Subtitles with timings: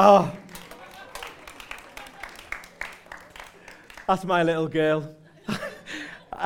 [0.00, 0.32] Oh.
[4.06, 5.12] That's my little girl.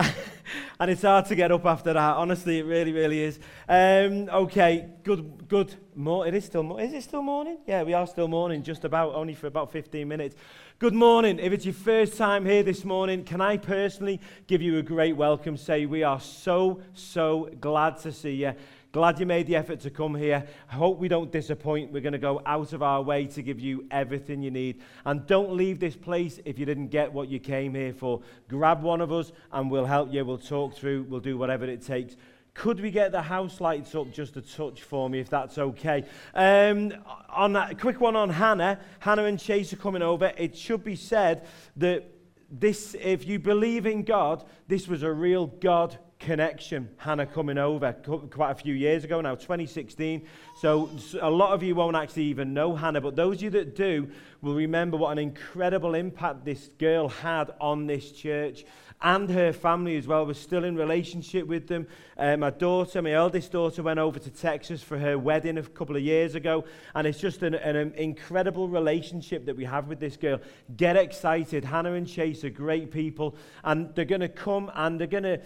[0.81, 2.17] and it's hard to get up after that.
[2.17, 3.39] Honestly, it really, really is.
[3.69, 5.75] Um, okay, good, good.
[5.95, 6.27] More.
[6.27, 6.63] It is still.
[6.63, 7.59] Mo- is it still morning?
[7.67, 8.63] Yeah, we are still morning.
[8.63, 10.35] Just about, only for about 15 minutes.
[10.79, 11.39] Good morning.
[11.39, 15.15] If it's your first time here this morning, can I personally give you a great
[15.15, 15.59] welcome?
[15.59, 18.55] Say we are so, so glad to see you.
[18.93, 20.45] Glad you made the effort to come here.
[20.71, 21.91] I hope we don't disappoint.
[21.91, 24.83] We're going to go out of our way to give you everything you need.
[25.07, 28.21] And don't leave this place if you didn't get what you came here for.
[28.49, 30.23] Grab one of us and we'll help you.
[30.27, 31.05] We'll talk through.
[31.05, 32.17] We'll do whatever it takes.
[32.53, 36.05] Could we get the house lights up just a touch for me, if that's okay?
[36.35, 36.93] Um,
[37.31, 38.79] on that, quick one on Hannah.
[38.99, 40.35] Hannah and Chase are coming over.
[40.37, 41.47] It should be said
[41.79, 42.13] that
[42.51, 46.89] this, if you believe in God, this was a real God connection.
[46.99, 47.93] Hannah coming over
[48.31, 50.27] quite a few years ago now, 2016.
[50.61, 50.89] So
[51.21, 54.09] a lot of you won't actually even know Hannah, but those of you that do
[54.41, 58.65] will remember what an incredible impact this girl had on this church
[59.03, 60.25] and her family as well.
[60.25, 61.87] We're still in relationship with them.
[62.17, 65.97] Uh, my daughter, my eldest daughter, went over to Texas for her wedding a couple
[65.97, 66.65] of years ago,
[66.95, 70.41] and it's just an, an incredible relationship that we have with this girl.
[70.77, 71.65] Get excited.
[71.65, 75.41] Hannah and Chase are great people, and they're going to come and they're going to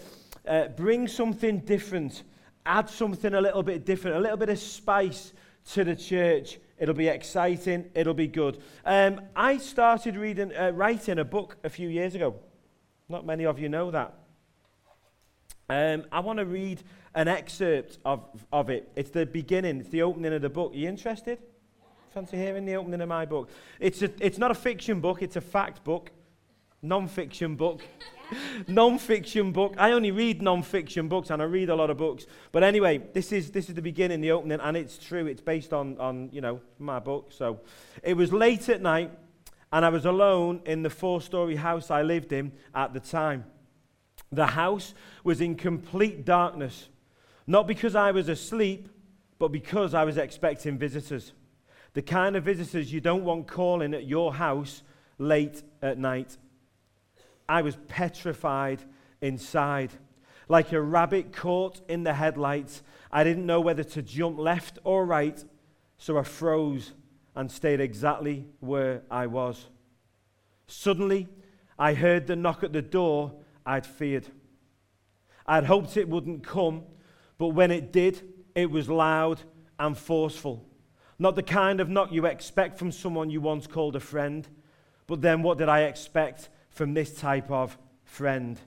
[0.47, 2.23] uh, bring something different,
[2.65, 5.33] add something a little bit different, a little bit of spice
[5.73, 6.59] to the church.
[6.77, 7.89] It'll be exciting.
[7.95, 8.61] It'll be good.
[8.85, 12.35] Um, I started reading, uh, writing a book a few years ago.
[13.09, 14.13] Not many of you know that.
[15.69, 16.81] Um, I want to read
[17.13, 18.89] an excerpt of, of it.
[18.95, 20.73] It's the beginning, it's the opening of the book.
[20.73, 21.39] Are you interested?
[22.13, 23.49] Fancy hearing the opening of my book?
[23.79, 26.11] It's, a, it's not a fiction book, it's a fact book,
[26.87, 27.83] non fiction book
[28.67, 29.75] non-fiction book.
[29.77, 32.25] I only read non-fiction books, and I read a lot of books.
[32.51, 35.25] But anyway, this is this is the beginning, the opening, and it's true.
[35.27, 37.31] It's based on on you know my book.
[37.31, 37.61] So
[38.03, 39.11] it was late at night,
[39.71, 43.45] and I was alone in the four-story house I lived in at the time.
[44.31, 46.89] The house was in complete darkness,
[47.45, 48.89] not because I was asleep,
[49.39, 51.33] but because I was expecting visitors.
[51.93, 54.83] The kind of visitors you don't want calling at your house
[55.17, 56.37] late at night.
[57.49, 58.83] I was petrified
[59.21, 59.91] inside.
[60.49, 65.05] Like a rabbit caught in the headlights, I didn't know whether to jump left or
[65.05, 65.43] right,
[65.97, 66.93] so I froze
[67.35, 69.65] and stayed exactly where I was.
[70.67, 71.27] Suddenly,
[71.77, 73.33] I heard the knock at the door
[73.65, 74.27] I'd feared.
[75.45, 76.83] I'd hoped it wouldn't come,
[77.37, 78.21] but when it did,
[78.55, 79.41] it was loud
[79.79, 80.65] and forceful.
[81.19, 84.47] Not the kind of knock you expect from someone you once called a friend,
[85.05, 86.49] but then what did I expect?
[86.77, 88.59] From this type of friend.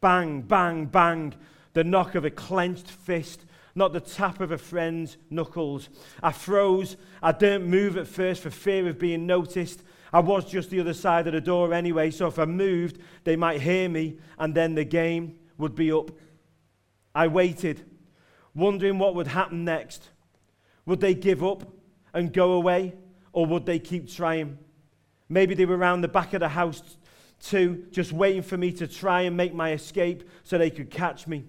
[0.00, 1.34] Bang, bang, bang,
[1.74, 5.90] the knock of a clenched fist, not the tap of a friend's knuckles.
[6.22, 6.96] I froze.
[7.22, 9.82] I didn't move at first for fear of being noticed.
[10.10, 13.36] I was just the other side of the door anyway, so if I moved, they
[13.36, 16.10] might hear me, and then the game would be up.
[17.14, 17.84] I waited,
[18.54, 20.08] wondering what would happen next.
[20.86, 21.62] Would they give up
[22.14, 22.94] and go away,
[23.32, 24.58] or would they keep trying?
[25.28, 26.82] Maybe they were around the back of the house
[27.42, 31.26] to just waiting for me to try and make my escape so they could catch
[31.26, 31.44] me.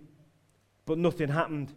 [0.86, 1.72] But nothing happened.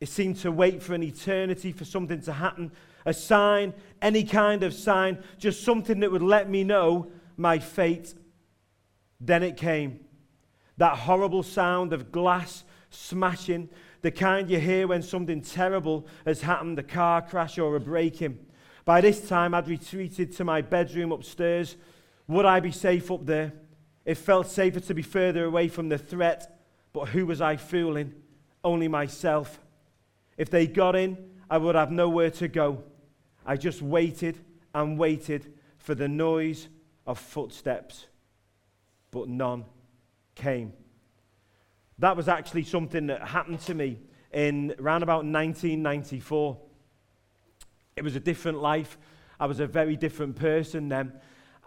[0.00, 2.72] It seemed to wait for an eternity for something to happen
[3.06, 3.72] a sign,
[4.02, 8.14] any kind of sign, just something that would let me know my fate.
[9.20, 10.00] Then it came.
[10.76, 13.68] That horrible sound of glass smashing,
[14.02, 18.22] the kind you hear when something terrible has happened a car crash or a break
[18.22, 18.38] in.
[18.84, 21.76] By this time, I'd retreated to my bedroom upstairs
[22.30, 23.52] would I be safe up there?
[24.04, 26.60] It felt safer to be further away from the threat,
[26.92, 28.14] but who was I fooling?
[28.62, 29.58] Only myself.
[30.36, 31.18] If they got in,
[31.50, 32.84] I would have nowhere to go.
[33.44, 34.38] I just waited
[34.72, 36.68] and waited for the noise
[37.04, 38.06] of footsteps,
[39.10, 39.64] but none
[40.36, 40.72] came.
[41.98, 43.98] That was actually something that happened to me
[44.32, 46.56] in around about 1994.
[47.96, 48.96] It was a different life.
[49.40, 51.12] I was a very different person then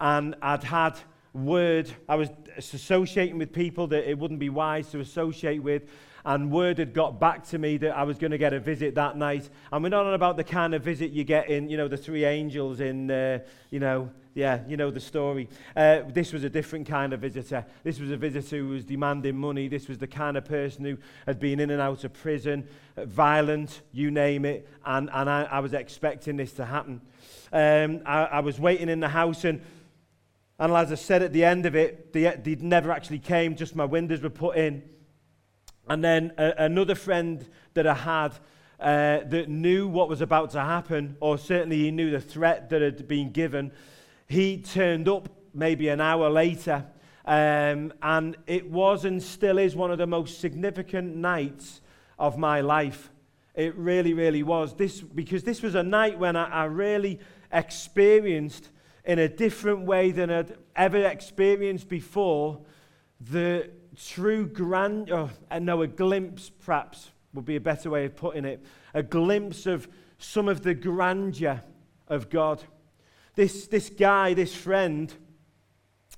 [0.04, 1.00] and I'd had
[1.34, 2.28] word, I was
[2.58, 5.84] associating with people that it wouldn't be wise to associate with,
[6.26, 8.96] and word had got back to me that I was going to get a visit
[8.96, 9.50] that night.
[9.72, 11.96] And we're not on about the kind of visit you get in, you know, the
[11.96, 13.40] three angels in, uh,
[13.70, 15.48] you know, yeah, you know the story.
[15.74, 17.66] Uh, this was a different kind of visitor.
[17.84, 19.70] This was a visitor who was demanding money.
[19.70, 22.68] This was the kind of person who had been in and out of prison,
[22.98, 24.68] uh, violent, you name it.
[24.86, 27.00] And, and I, I was expecting this to happen.
[27.54, 29.62] Um, I, I was waiting in the house and
[30.64, 33.76] and as I said at the end of it, they, they never actually came, just
[33.76, 34.82] my windows were put in.
[35.90, 38.30] And then a, another friend that I had
[38.80, 42.82] uh, that knew what was about to happen, or certainly he knew the threat that
[42.82, 43.74] had been given.
[44.26, 46.86] He turned up maybe an hour later,
[47.26, 51.82] um, and it was and still is one of the most significant nights
[52.18, 53.12] of my life.
[53.54, 54.76] It really, really was.
[54.76, 57.20] This, because this was a night when I, I really
[57.52, 58.70] experienced,
[59.06, 62.60] in a different way than I'd ever experienced before,
[63.20, 65.30] the true grand, oh,
[65.60, 68.64] no, a glimpse perhaps would be a better way of putting it,
[68.94, 71.62] a glimpse of some of the grandeur
[72.08, 72.64] of God.
[73.36, 75.14] This, this guy, this friend,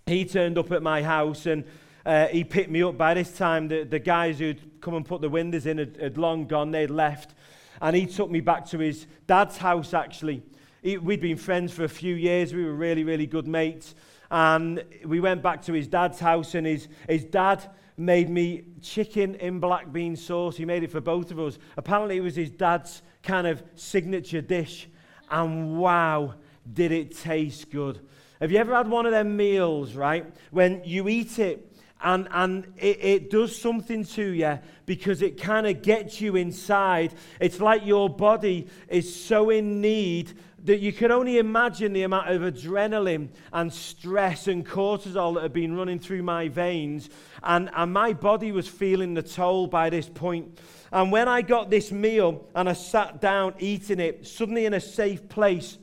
[0.05, 1.63] he turned up at my house and
[2.05, 2.97] uh, he picked me up.
[2.97, 6.17] By this time, the, the guys who'd come and put the windows in had, had
[6.17, 7.33] long gone, they'd left.
[7.81, 10.43] And he took me back to his dad's house, actually.
[10.85, 13.95] We'd been friends for a few years, we were really, really good mates.
[14.29, 17.67] And we went back to his dad's house, and his, his dad
[17.97, 20.55] made me chicken in black bean sauce.
[20.55, 21.57] He made it for both of us.
[21.75, 24.87] Apparently, it was his dad's kind of signature dish.
[25.31, 26.35] And wow,
[26.71, 28.01] did it taste good.
[28.39, 32.67] Have you ever had one of them meals, right, when you eat it and, and
[32.77, 37.15] it, it does something to you because it kind of gets you inside?
[37.39, 40.33] It's like your body is so in need
[40.65, 45.53] that you can only imagine the amount of adrenaline and stress and cortisol that had
[45.53, 47.09] been running through my veins.
[47.43, 50.59] And, and my body was feeling the toll by this point.
[50.91, 54.79] And when I got this meal and I sat down eating it, suddenly in a
[54.79, 55.77] safe place,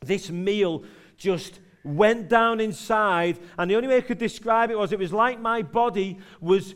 [0.00, 0.84] this meal
[1.18, 3.38] just went down inside.
[3.58, 6.74] And the only way I could describe it was it was like my body was,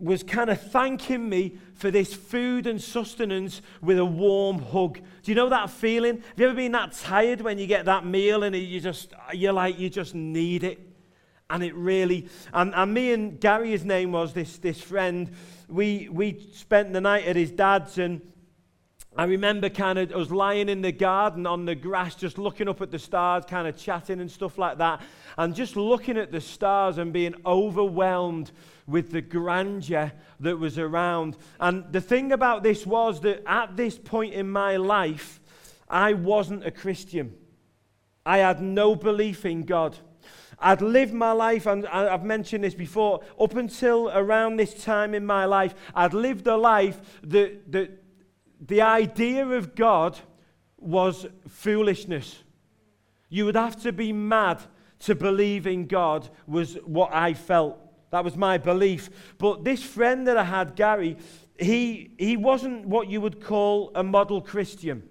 [0.00, 4.98] was kind of thanking me for this food and sustenance with a warm hug.
[5.22, 6.18] Do you know that feeling?
[6.18, 9.52] Have you ever been that tired when you get that meal and you just, you're
[9.52, 10.80] like, you just need it?
[11.50, 15.30] And it really, and, and me and Gary, his name was, this, this friend,
[15.68, 18.20] we, we spent the night at his dad's and
[19.18, 22.68] I remember kind of, I was lying in the garden on the grass, just looking
[22.68, 25.02] up at the stars, kind of chatting and stuff like that,
[25.36, 28.52] and just looking at the stars and being overwhelmed
[28.88, 31.36] with the grandeur that was around.
[31.60, 35.40] And the thing about this was that at this point in my life,
[35.88, 37.34] I wasn't a Christian.
[38.24, 39.96] I had no belief in God.
[40.58, 45.24] I'd lived my life, and I've mentioned this before, up until around this time in
[45.24, 48.02] my life, I'd lived a life that, that
[48.60, 50.18] the idea of God
[50.78, 52.42] was foolishness.
[53.28, 54.62] You would have to be mad
[55.00, 57.78] to believe in God, was what I felt.
[58.10, 59.10] That was my belief.
[59.38, 61.16] But this friend that I had, Gary,
[61.58, 65.08] he, he wasn't what you would call a model Christian.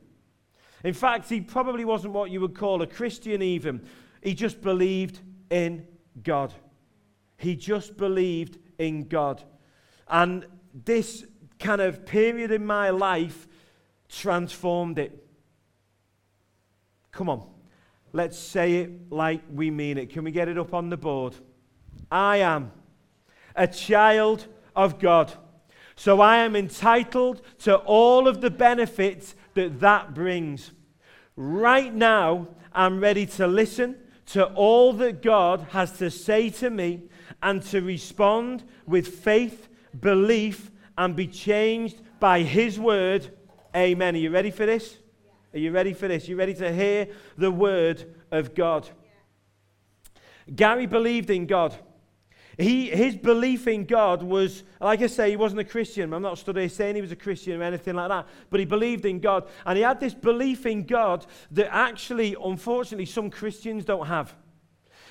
[0.84, 3.86] In fact, he probably wasn't what you would call a Christian, even.
[4.22, 5.86] He just believed in
[6.24, 6.54] God.
[7.38, 9.44] He just believed in God.
[10.08, 10.46] And
[10.86, 11.26] this
[11.60, 13.48] kind of period in my life
[14.10, 15.24] transformed it.
[17.12, 17.48] Come on,
[18.14, 20.12] let's say it like we mean it.
[20.12, 21.36] Can we get it up on the board?
[22.12, 22.72] I am
[23.58, 25.34] a child of God.
[25.96, 30.72] So I am entitled to all of the benefits that that brings.
[31.36, 37.04] Right now, I'm ready to listen to all that God has to say to me
[37.42, 39.68] and to respond with faith,
[40.00, 43.30] belief, and be changed by His word.
[43.76, 44.16] Amen.
[44.16, 44.98] Are you ready for this?
[45.54, 46.28] Are you ready for this?
[46.28, 48.88] Are you ready to hear the word of God?
[50.56, 51.76] Gary believed in God.
[52.58, 56.12] He, his belief in God was, like I say, he wasn't a Christian.
[56.12, 59.06] I'm not studying saying he was a Christian or anything like that, but he believed
[59.06, 59.48] in God.
[59.64, 64.34] And he had this belief in God that actually, unfortunately, some Christians don't have.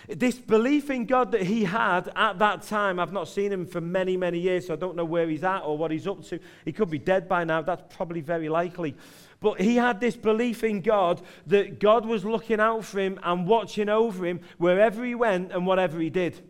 [0.08, 3.80] This belief in God that he had at that time, I've not seen him for
[3.80, 6.40] many, many years, so I don't know where he's at or what he's up to.
[6.64, 8.96] He could be dead by now, that's probably very likely.
[9.40, 13.46] But he had this belief in God that God was looking out for him and
[13.46, 16.40] watching over him wherever he went and whatever he did.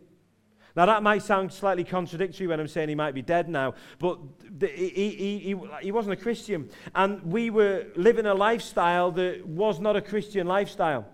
[0.77, 4.19] Now, that might sound slightly contradictory when I'm saying he might be dead now, but
[4.61, 6.69] he, he, he, he wasn't a Christian.
[6.93, 11.07] And we were living a lifestyle that was not a Christian lifestyle.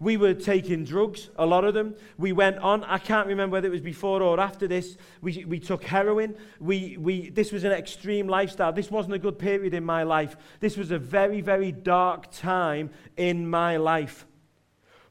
[0.00, 1.94] We were taking drugs, a lot of them.
[2.16, 4.96] We went on, I can't remember whether it was before or after this.
[5.20, 6.34] We, we took heroin.
[6.58, 8.72] We, we, this was an extreme lifestyle.
[8.72, 10.38] This wasn't a good period in my life.
[10.60, 12.88] This was a very, very dark time
[13.18, 14.26] in my life.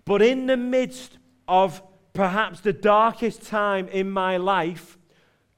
[0.05, 4.97] But in the midst of perhaps the darkest time in my life,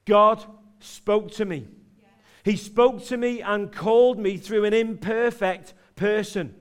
[0.04, 0.44] God
[0.80, 1.66] spoke to me.
[2.44, 6.54] He spoke to me and called me through an imperfect person.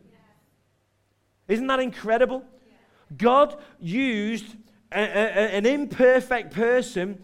[1.48, 2.44] Isn't that incredible?
[3.18, 4.56] God used
[4.92, 7.22] a, a, an imperfect person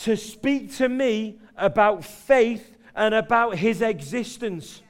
[0.00, 4.82] to speak to me about faith and about his existence.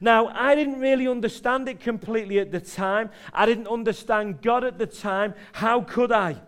[0.00, 3.10] Now, I didn't really understand it completely at the time.
[3.34, 5.34] I didn't understand God at the time.
[5.52, 6.40] How could I?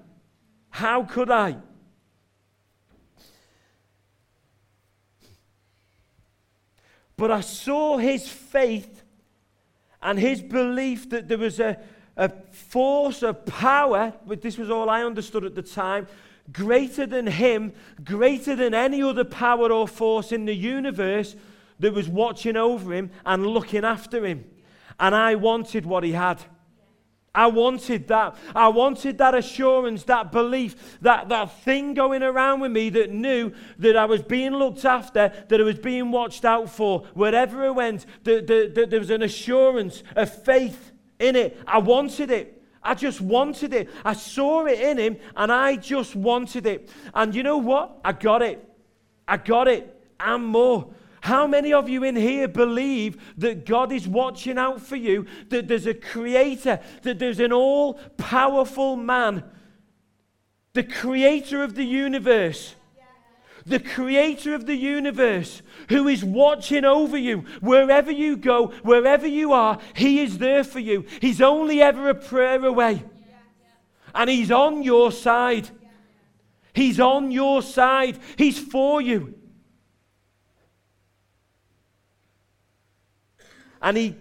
[0.71, 1.59] How could I?
[7.17, 9.03] But I saw his faith
[10.01, 11.79] and his belief that there was a,
[12.17, 16.09] a force, a power, but this was all I understood at the time,
[16.53, 21.37] greater than him, greater than any other power or force in the universe
[21.83, 24.45] that was watching over him and looking after him.
[24.99, 26.41] And I wanted what he had.
[27.35, 28.37] I wanted that.
[28.55, 33.53] I wanted that assurance, that belief, that, that thing going around with me that knew
[33.79, 37.01] that I was being looked after, that I was being watched out for.
[37.15, 41.59] Wherever I went, that, that, that there was an assurance, a faith in it.
[41.67, 42.63] I wanted it.
[42.83, 43.91] I just wanted it.
[44.05, 46.91] I saw it in him and I just wanted it.
[47.13, 47.99] And you know what?
[48.05, 48.69] I got it.
[49.27, 50.93] I got it and more.
[51.23, 55.69] How many of you in here believe that God is watching out for you, that
[55.69, 59.45] there's a creator, that there's an all powerful man,
[60.73, 62.75] the creator of the universe?
[63.65, 69.53] the creator of the universe, who is watching over you wherever you go, wherever you
[69.53, 71.07] are, he is there for you.
[71.21, 73.05] He's only ever a prayer away.
[74.13, 75.71] And he's on your side.
[76.73, 78.19] He's on your side.
[78.37, 79.39] He's for you.
[83.83, 84.17] And He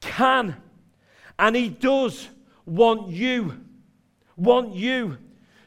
[0.00, 0.56] can
[1.38, 2.28] and He does
[2.66, 3.60] want you.
[4.36, 5.18] Want you.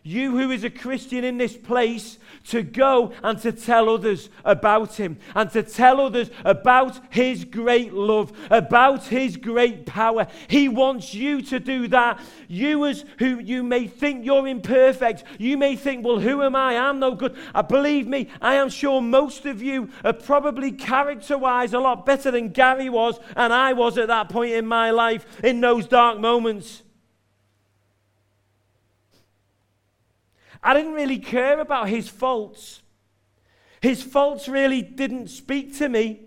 [0.07, 4.95] You who is a Christian in this place to go and to tell others about
[4.95, 10.27] him and to tell others about his great love, about his great power.
[10.47, 12.21] He wants you to do that.
[12.47, 16.77] You, as who you may think you're imperfect, you may think, well, who am I?
[16.77, 17.35] I'm no good.
[17.53, 22.05] Uh, believe me, I am sure most of you are probably character wise a lot
[22.05, 25.85] better than Gary was and I was at that point in my life in those
[25.85, 26.83] dark moments.
[30.63, 32.81] I didn't really care about his faults.
[33.81, 36.21] His faults really didn't speak to me.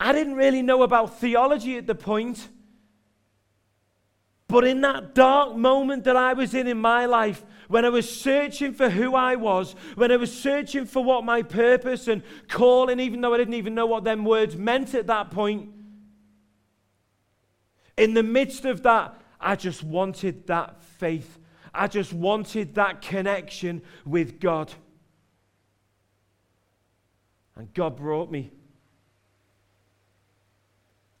[0.00, 2.48] I didn't really know about theology at the point.
[4.46, 8.08] But in that dark moment that I was in in my life, when I was
[8.08, 12.98] searching for who I was, when I was searching for what my purpose and calling,
[12.98, 15.68] even though I didn't even know what them words meant at that point,
[17.98, 21.37] in the midst of that, I just wanted that faith
[21.78, 24.72] I just wanted that connection with God.
[27.56, 28.50] And God brought me.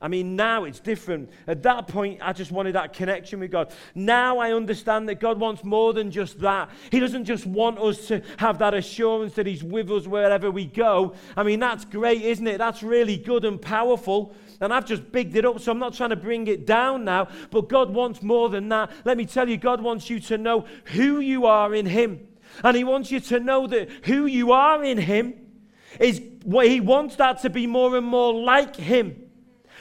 [0.00, 1.30] I mean, now it's different.
[1.48, 3.72] At that point, I just wanted that connection with God.
[3.96, 6.70] Now I understand that God wants more than just that.
[6.92, 10.66] He doesn't just want us to have that assurance that He's with us wherever we
[10.66, 11.14] go.
[11.36, 12.58] I mean, that's great, isn't it?
[12.58, 14.36] That's really good and powerful.
[14.60, 17.28] And I've just bigged it up, so I'm not trying to bring it down now.
[17.50, 18.90] But God wants more than that.
[19.04, 22.26] Let me tell you, God wants you to know who you are in Him.
[22.64, 25.34] And He wants you to know that who you are in Him
[26.00, 29.27] is He wants that to be more and more like Him.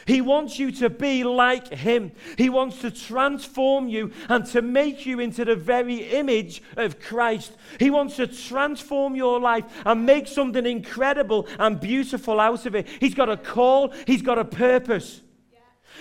[0.08, 2.14] He wants you to be like Him.
[2.38, 7.52] He wants to transform you and to make you into the very image of Christ.
[7.78, 12.88] He wants to transform your life and make something incredible and beautiful out of it.
[13.02, 15.22] He's got a call, He's got a purpose.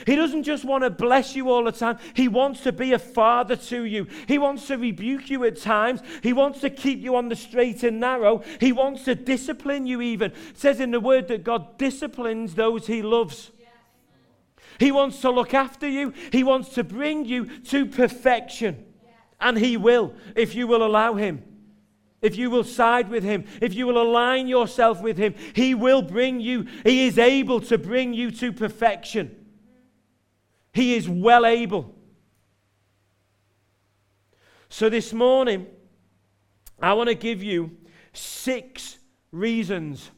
[0.05, 1.99] He doesn't just want to bless you all the time.
[2.15, 4.07] He wants to be a father to you.
[4.29, 6.01] He wants to rebuke you at times.
[6.23, 8.43] He wants to keep you on the straight and narrow.
[8.61, 10.33] He wants to discipline you, even.
[10.33, 13.53] It says in the word that God disciplines those he loves.
[14.79, 18.85] He wants to look after you, He wants to bring you to perfection.
[19.41, 21.43] And He will, if you will allow Him.
[22.23, 26.03] If you will side with Him, if you will align yourself with Him, He will
[26.03, 29.35] bring you, He is able to bring you to perfection.
[30.73, 31.95] He is well able.
[34.69, 35.67] So this morning,
[36.81, 37.77] I want to give you
[38.13, 38.99] six
[39.33, 40.11] reasons.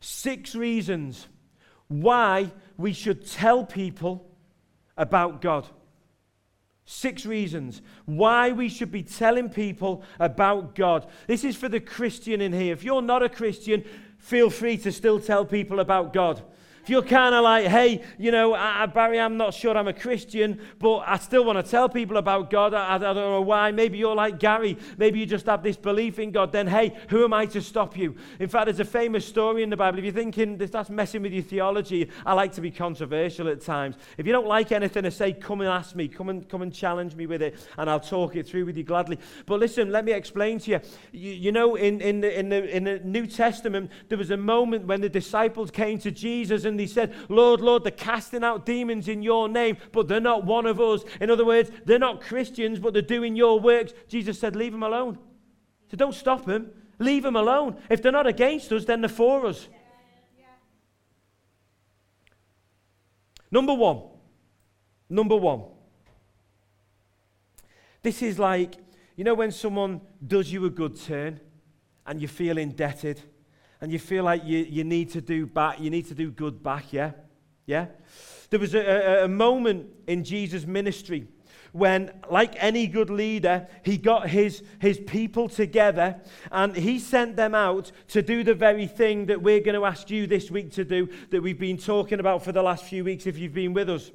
[0.00, 1.26] Six reasons
[1.88, 4.26] why we should tell people
[4.96, 5.66] about God.
[6.86, 11.06] Six reasons why we should be telling people about God.
[11.26, 12.72] This is for the Christian in here.
[12.72, 13.84] If you're not a Christian,
[14.18, 16.42] feel free to still tell people about God.
[16.82, 19.92] If you're kind of like, hey, you know, I, Barry, I'm not sure I'm a
[19.92, 22.72] Christian, but I still want to tell people about God.
[22.74, 23.70] I, I don't know why.
[23.70, 24.78] Maybe you're like Gary.
[24.96, 26.52] Maybe you just have this belief in God.
[26.52, 28.16] Then, hey, who am I to stop you?
[28.38, 29.98] In fact, there's a famous story in the Bible.
[29.98, 33.96] If you're thinking that's messing with your theology, I like to be controversial at times.
[34.16, 36.08] If you don't like anything I say, come and ask me.
[36.08, 38.84] Come and, come and challenge me with it, and I'll talk it through with you
[38.84, 39.18] gladly.
[39.46, 40.80] But listen, let me explain to you.
[41.12, 44.36] You, you know, in, in, the, in, the, in the New Testament, there was a
[44.36, 48.64] moment when the disciples came to Jesus and they said, Lord, Lord, they're casting out
[48.64, 51.02] demons in your name, but they're not one of us.
[51.20, 53.92] In other words, they're not Christians, but they're doing your works.
[54.08, 55.18] Jesus said, Leave them alone.
[55.90, 56.70] So don't stop them.
[56.98, 57.76] Leave them alone.
[57.90, 59.68] If they're not against us, then they're for us.
[63.50, 64.02] Number one.
[65.10, 65.64] Number one.
[68.02, 68.76] This is like,
[69.16, 71.40] you know, when someone does you a good turn
[72.06, 73.20] and you feel indebted
[73.80, 76.62] and you feel like you, you need to do back, you need to do good
[76.62, 77.12] back, yeah?
[77.66, 77.86] Yeah?
[78.50, 81.28] There was a, a, a moment in Jesus' ministry
[81.72, 86.20] when, like any good leader, he got his, his people together
[86.50, 90.10] and he sent them out to do the very thing that we're going to ask
[90.10, 93.26] you this week to do, that we've been talking about for the last few weeks
[93.26, 94.10] if you've been with us.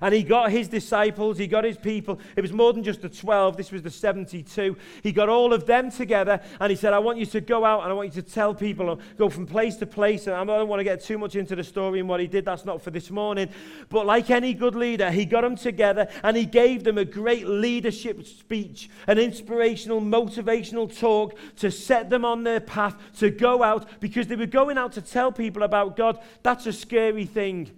[0.00, 2.20] And he got his disciples, he got his people.
[2.36, 4.76] It was more than just the 12, this was the 72.
[5.02, 7.82] He got all of them together and he said, I want you to go out
[7.82, 10.26] and I want you to tell people, go from place to place.
[10.26, 12.44] And I don't want to get too much into the story and what he did,
[12.44, 13.48] that's not for this morning.
[13.88, 17.46] But like any good leader, he got them together and he gave them a great
[17.46, 24.00] leadership speech, an inspirational, motivational talk to set them on their path to go out
[24.00, 26.18] because they were going out to tell people about God.
[26.42, 27.70] That's a scary thing.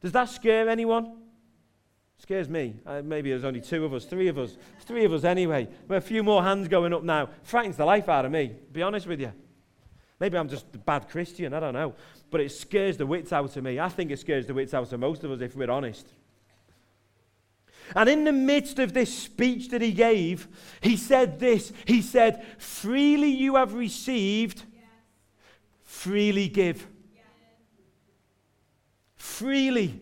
[0.00, 1.23] Does that scare anyone?
[2.18, 2.76] Scares me.
[2.86, 4.56] Uh, maybe there's only two of us, three of us.
[4.80, 5.68] three of us anyway.
[5.86, 7.28] But a few more hands going up now.
[7.42, 9.32] Frightens the life out of me, be honest with you.
[10.20, 11.94] Maybe I'm just a bad Christian, I don't know.
[12.30, 13.78] But it scares the wits out of me.
[13.78, 16.06] I think it scares the wits out of most of us if we're honest.
[17.94, 20.48] And in the midst of this speech that he gave,
[20.80, 24.62] he said this He said, Freely you have received,
[25.82, 26.86] freely give.
[29.16, 30.00] Freely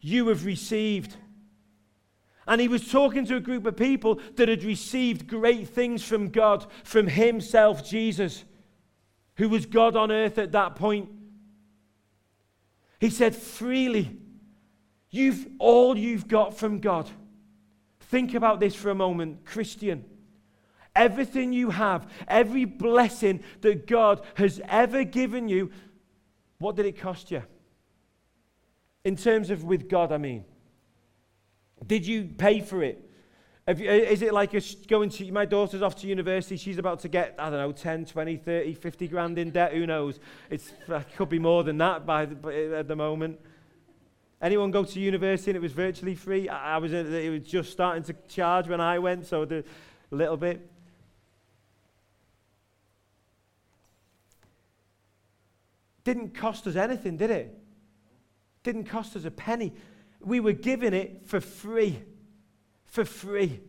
[0.00, 1.16] you have received.
[2.46, 6.28] And he was talking to a group of people that had received great things from
[6.28, 8.44] God, from himself, Jesus,
[9.36, 11.08] who was God on earth at that point.
[13.00, 14.16] He said, freely,
[15.10, 17.08] you've all you've got from God.
[18.00, 20.04] Think about this for a moment, Christian.
[20.94, 25.70] Everything you have, every blessing that God has ever given you,
[26.58, 27.42] what did it cost you?
[29.04, 30.44] In terms of with God, I mean.
[31.86, 33.08] Did you pay for it?
[33.68, 37.08] You, is it like a, going to, my daughter's off to university, she's about to
[37.08, 40.18] get, I don't know, 10, 20, 30, 50 grand in debt, who knows?
[40.50, 43.38] It's, uh, it could be more than that by the, at the moment.
[44.40, 46.48] Anyone go to university and it was virtually free?
[46.48, 49.62] I, I was, uh, it was just starting to charge when I went, so a
[50.10, 50.68] little bit.
[56.02, 57.56] Didn't cost us anything, did it?
[58.64, 59.72] Didn't cost us a penny.
[60.24, 62.02] We were given it for free.
[62.86, 63.60] For free.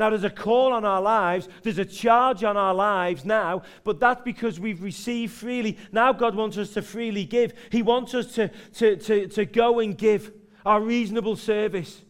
[0.00, 4.00] Now, there's a call on our lives, there's a charge on our lives now, but
[4.00, 5.76] that's because we've received freely.
[5.92, 7.52] Now, God wants us to freely give.
[7.70, 10.32] He wants us to, to, to, to go and give
[10.64, 12.00] our reasonable service.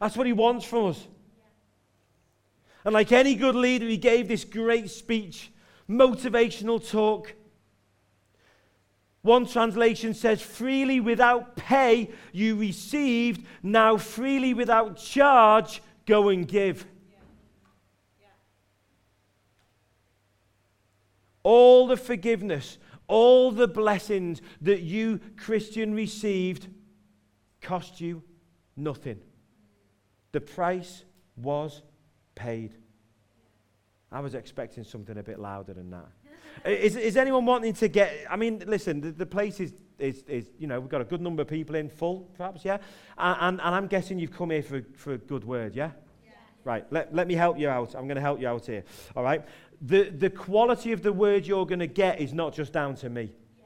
[0.00, 1.06] That's what He wants from us.
[2.84, 5.52] And like any good leader, He gave this great speech,
[5.88, 7.34] motivational talk.
[9.22, 16.86] One translation says, freely without pay you received, now freely without charge go and give.
[21.42, 22.78] All the forgiveness,
[23.08, 26.68] all the blessings that you, Christian, received
[27.60, 28.22] cost you
[28.76, 29.20] nothing.
[30.32, 31.04] The price
[31.36, 31.82] was
[32.34, 32.74] paid.
[34.12, 36.08] I was expecting something a bit louder than that.
[36.64, 40.50] Is, is anyone wanting to get, I mean, listen, the, the place is, is, is,
[40.58, 42.78] you know, we've got a good number of people in full, perhaps, yeah?
[43.16, 45.92] And, and, and I'm guessing you've come here for, for a good word, yeah?
[46.24, 46.32] yeah.
[46.64, 47.94] Right, let, let me help you out.
[47.94, 48.84] I'm going to help you out here,
[49.16, 49.44] all right?
[49.80, 53.08] The, the quality of the word you're going to get is not just down to
[53.08, 53.64] me, yeah.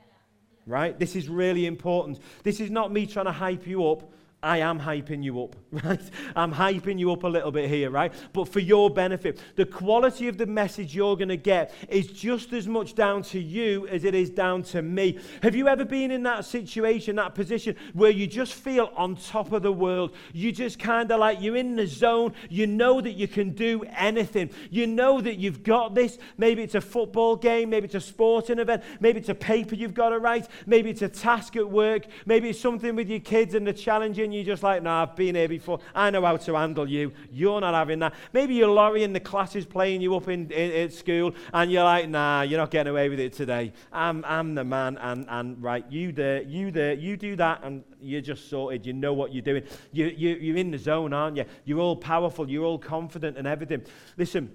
[0.66, 0.98] right?
[0.98, 2.20] This is really important.
[2.44, 4.12] This is not me trying to hype you up.
[4.44, 6.00] I am hyping you up, right?
[6.36, 8.12] I'm hyping you up a little bit here, right?
[8.32, 12.52] But for your benefit, the quality of the message you're going to get is just
[12.52, 15.18] as much down to you as it is down to me.
[15.42, 19.52] Have you ever been in that situation, that position where you just feel on top
[19.52, 20.14] of the world?
[20.32, 22.34] You just kind of like you're in the zone.
[22.50, 24.50] You know that you can do anything.
[24.70, 26.18] You know that you've got this.
[26.36, 29.94] Maybe it's a football game, maybe it's a sporting event, maybe it's a paper you've
[29.94, 33.54] got to write, maybe it's a task at work, maybe it's something with your kids
[33.54, 35.80] and the challenging you're just like, no, I've been here before.
[35.94, 37.12] I know how to handle you.
[37.30, 38.14] You're not having that.
[38.32, 41.70] Maybe your Laurie in the class is playing you up in, in, at school, and
[41.70, 43.72] you're like, nah, you're not getting away with it today.
[43.92, 47.84] I'm, I'm the man, and, and right, you there, you there, you do that, and
[48.00, 48.84] you're just sorted.
[48.84, 49.64] You know what you're doing.
[49.92, 51.44] You, you, you're in the zone, aren't you?
[51.64, 52.48] You're all powerful.
[52.48, 53.82] You're all confident and everything.
[54.16, 54.50] Listen,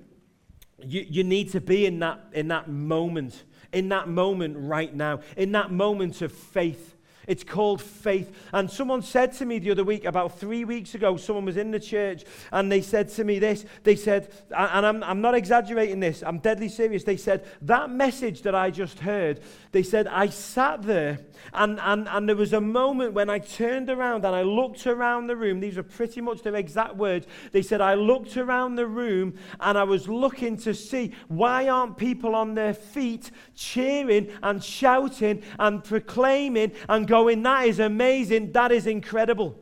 [0.86, 5.22] you, you need to be in that, in that moment, in that moment right now,
[5.38, 6.96] in that moment of faith
[7.30, 8.36] It's called faith.
[8.54, 11.70] And someone said to me the other week, about three weeks ago, someone was in
[11.70, 13.65] the church and they said to me this.
[13.84, 17.04] They said, and I'm, I'm not exaggerating this, I'm deadly serious.
[17.04, 21.20] They said, that message that I just heard, they said, I sat there
[21.54, 25.28] and, and, and there was a moment when I turned around and I looked around
[25.28, 25.60] the room.
[25.60, 27.28] These are pretty much their exact words.
[27.52, 31.96] They said, I looked around the room and I was looking to see why aren't
[31.96, 38.51] people on their feet cheering and shouting and proclaiming and going, going, That is amazing.
[38.51, 39.58] That is incredible.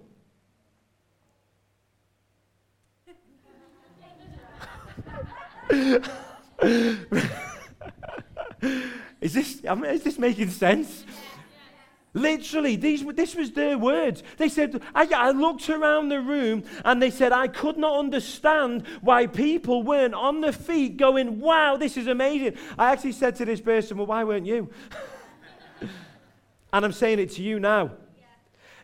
[9.22, 11.04] is this, I mean, is this making sense?
[12.14, 14.24] Literally, these, this was their words.
[14.38, 18.88] They said, I, I, looked around the room and they said, I could not understand
[19.02, 22.58] why people weren't on their feet going, Wow, this is amazing.
[22.78, 24.70] I actually said to this person, Well, why weren't you?
[26.74, 27.92] And I'm saying it to you now.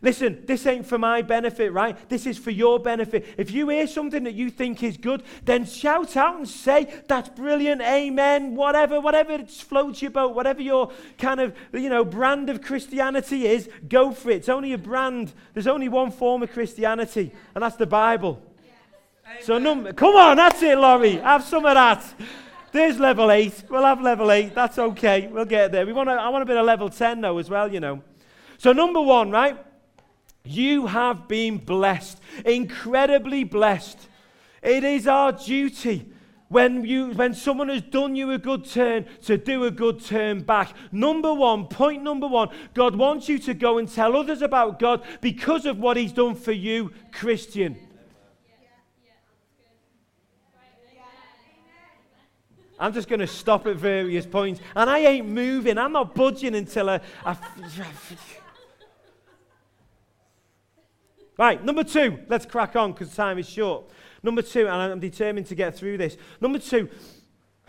[0.04, 1.96] Listen, this ain't for my benefit, right?
[2.10, 3.26] This is for your benefit.
[3.38, 7.30] If you hear something that you think is good, then shout out and say, That's
[7.30, 12.60] brilliant, amen, whatever, whatever floats your boat, whatever your kind of, you know, brand of
[12.60, 14.36] Christianity is, go for it.
[14.36, 15.32] It's only a brand.
[15.54, 18.42] There's only one form of Christianity, and that's the Bible.
[19.40, 21.16] So, num- come on, that's it, Laurie.
[21.16, 22.04] Have some of that.
[22.74, 23.62] There's level eight.
[23.70, 24.52] We'll have level eight.
[24.52, 25.28] That's okay.
[25.28, 25.86] We'll get there.
[25.86, 28.02] We want to, I want a bit of level 10 though as well, you know.
[28.58, 29.56] So, number one, right?
[30.44, 34.08] You have been blessed, incredibly blessed.
[34.60, 36.10] It is our duty
[36.48, 40.42] when, you, when someone has done you a good turn to do a good turn
[40.42, 40.74] back.
[40.90, 45.04] Number one, point number one, God wants you to go and tell others about God
[45.20, 47.78] because of what He's done for you, Christian.
[52.84, 54.60] I'm just going to stop at various points.
[54.76, 55.78] And I ain't moving.
[55.78, 57.00] I'm not budging until I.
[57.24, 57.34] I
[61.38, 62.18] right, number two.
[62.28, 63.88] Let's crack on because time is short.
[64.22, 66.18] Number two, and I'm determined to get through this.
[66.42, 66.90] Number two.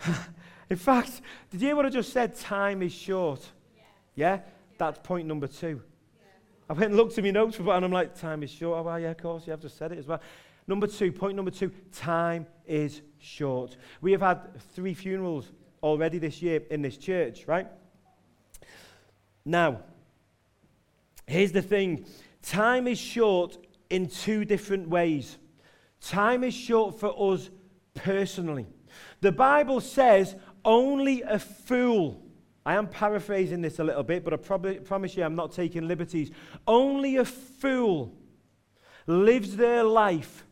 [0.68, 2.36] in fact, did you hear what I just said?
[2.36, 3.40] Time is short.
[3.74, 4.34] Yeah?
[4.34, 4.40] yeah?
[4.76, 5.80] That's point number two.
[6.18, 6.26] Yeah.
[6.68, 8.80] I went and looked at my notes for and I'm like, time is short.
[8.80, 10.20] Oh, well, yeah, of course, you have just said it as well.
[10.66, 13.76] Number two, point number two, time is short.
[14.00, 15.50] We have had three funerals
[15.82, 17.66] already this year in this church, right?
[19.44, 19.80] Now,
[21.26, 22.06] here's the thing
[22.42, 23.58] time is short
[23.90, 25.38] in two different ways.
[26.00, 27.50] Time is short for us
[27.94, 28.66] personally.
[29.20, 32.22] The Bible says only a fool.
[32.64, 35.86] I am paraphrasing this a little bit, but I probably, promise you I'm not taking
[35.86, 36.30] liberties.
[36.66, 38.12] Only a fool
[39.06, 40.45] lives their life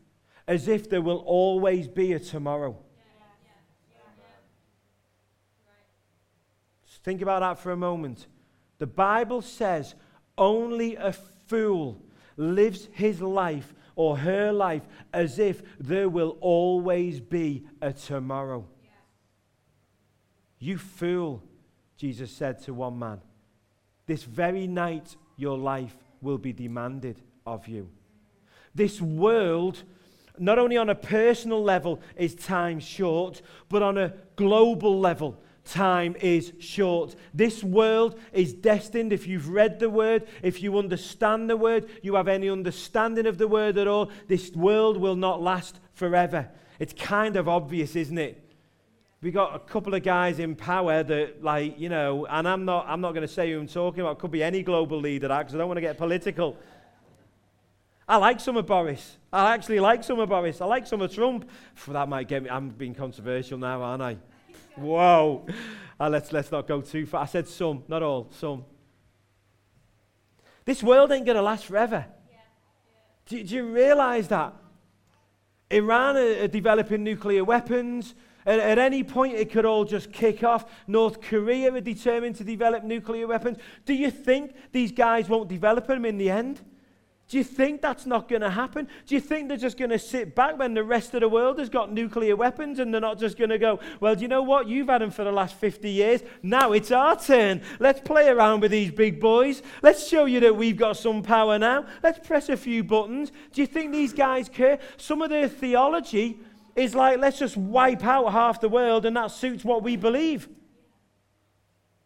[0.46, 2.76] as if there will always be a tomorrow.
[7.04, 8.26] Think about that for a moment.
[8.78, 9.94] The Bible says
[10.38, 12.02] only a fool
[12.36, 18.66] lives his life or her life as if there will always be a tomorrow.
[20.58, 21.42] You fool,
[21.98, 23.20] Jesus said to one man.
[24.06, 27.90] This very night your life will be demanded of you.
[28.74, 29.84] This world
[30.38, 36.16] not only on a personal level is time short, but on a global level, time
[36.20, 37.14] is short.
[37.32, 42.16] This world is destined, if you've read the word, if you understand the word, you
[42.16, 46.48] have any understanding of the word at all, this world will not last forever.
[46.78, 48.40] It's kind of obvious, isn't it?
[49.22, 52.84] We got a couple of guys in power that, like, you know, and I'm not,
[52.86, 54.16] I'm not going to say who I'm talking about.
[54.16, 56.58] It could be any global leader, because I don't want to get political.
[58.06, 59.16] I like some of Boris.
[59.32, 60.60] I actually like some of Boris.
[60.60, 61.48] I like some of Trump.
[61.88, 62.50] that might get me.
[62.50, 64.18] I'm being controversial now, aren't I?
[64.76, 65.46] Whoa.
[65.98, 67.22] Uh, let's, let's not go too far.
[67.22, 68.64] I said some, not all, some.
[70.64, 72.04] This world ain't going to last forever.
[72.30, 72.36] Yeah.
[72.36, 72.40] Yeah.
[73.26, 74.54] Do, do, you realize that?
[75.70, 78.14] Iran are, are developing nuclear weapons.
[78.44, 80.70] At, at, any point, it could all just kick off.
[80.86, 83.58] North Korea are determined to develop nuclear weapons.
[83.86, 86.60] Do you think these guys won't develop them in the end?
[87.28, 88.86] Do you think that's not going to happen?
[89.06, 91.58] Do you think they're just going to sit back when the rest of the world
[91.58, 94.42] has got nuclear weapons and they're not just going to go, well, do you know
[94.42, 94.68] what?
[94.68, 96.22] You've had them for the last 50 years.
[96.42, 97.62] Now it's our turn.
[97.80, 99.62] Let's play around with these big boys.
[99.82, 101.86] Let's show you that we've got some power now.
[102.02, 103.32] Let's press a few buttons.
[103.52, 104.78] Do you think these guys care?
[104.98, 106.38] Some of their theology
[106.76, 110.46] is like, let's just wipe out half the world and that suits what we believe.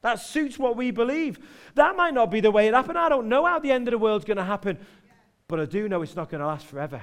[0.02, 1.40] That suits what we believe.
[1.74, 2.98] That might not be the way it happened.
[2.98, 4.78] I don't know how the end of the world's going to happen.
[5.48, 7.02] But I do know it's not going to last forever.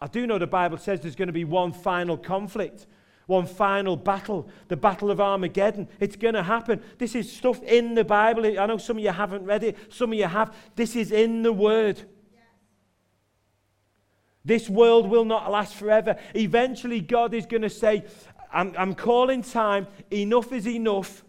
[0.00, 2.86] I do know the Bible says there's going to be one final conflict,
[3.26, 5.88] one final battle, the Battle of Armageddon.
[6.00, 6.82] It's going to happen.
[6.98, 8.44] This is stuff in the Bible.
[8.58, 10.54] I know some of you haven't read it, some of you have.
[10.74, 12.02] This is in the Word.
[14.44, 16.16] This world will not last forever.
[16.34, 18.04] Eventually, God is going to say,
[18.52, 19.86] I'm, I'm calling time.
[20.10, 21.24] Enough is enough.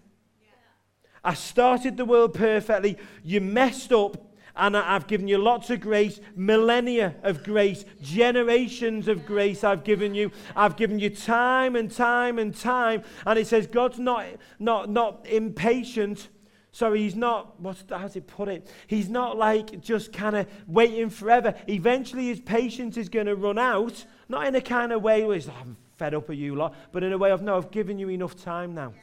[1.23, 2.97] I started the world perfectly.
[3.23, 4.24] You messed up.
[4.57, 10.15] And I've given you lots of grace, millennia of grace, generations of grace I've given
[10.15, 10.31] you.
[10.55, 13.03] I've given you time and time and time.
[13.25, 14.25] And it says God's not,
[14.57, 16.29] not, not impatient.
[16.71, 18.69] Sorry, he's not, what's, how's it put it?
[18.87, 21.53] He's not like just kind of waiting forever.
[21.67, 24.05] Eventually his patience is going to run out.
[24.29, 26.75] Not in a kind of way where he's, oh, I'm fed up of you lot,
[26.91, 28.93] but in a way of, no, I've given you enough time now.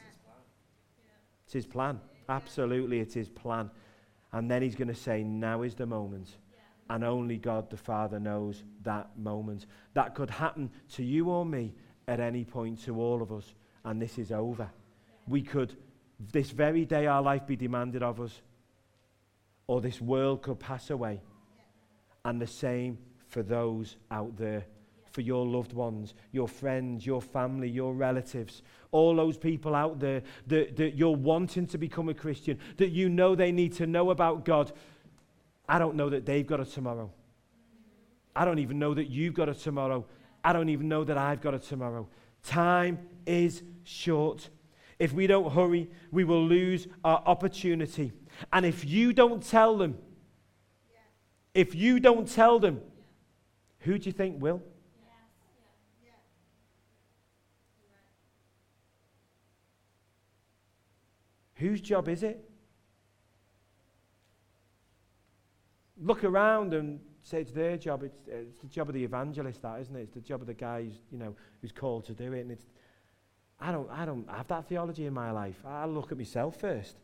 [1.45, 2.01] It's his plan.
[2.29, 3.71] Absolutely, it's his plan.
[4.33, 6.29] And then he's going to say, Now is the moment.
[6.53, 6.95] Yeah.
[6.95, 9.67] And only God the Father knows that moment.
[9.95, 11.75] That could happen to you or me
[12.09, 13.55] at any point, to all of us.
[13.85, 14.65] And this is over.
[14.71, 15.15] Yeah.
[15.29, 15.77] We could,
[16.33, 18.41] this very day, our life be demanded of us,
[19.67, 21.23] or this world could pass away.
[21.57, 22.31] Yeah.
[22.31, 24.65] And the same for those out there
[25.13, 30.23] for your loved ones, your friends, your family, your relatives, all those people out there
[30.47, 34.11] that, that you're wanting to become a Christian, that you know they need to know
[34.11, 34.73] about God.
[35.69, 37.11] I don't know that they've got a tomorrow.
[38.35, 40.07] I don't even know that you've got a tomorrow.
[40.43, 42.09] I don't even know that I've got a tomorrow.
[42.43, 44.49] Time is short.
[44.99, 48.13] If we don't hurry, we will lose our opportunity.
[48.53, 49.99] And if you don't tell them,
[51.55, 52.81] if you don't tell them,
[53.81, 54.63] who do you think will?
[61.63, 62.45] Whose job is it?
[65.97, 68.03] Look around and say it's their job.
[68.03, 70.01] It's, it's the job of the evangelist, that isn't it?
[70.01, 72.41] It's the job of the guy who's, you know, who's called to do it.
[72.41, 72.65] And it's,
[73.61, 75.55] I don't, I don't have that theology in my life.
[75.65, 76.97] I look at myself first.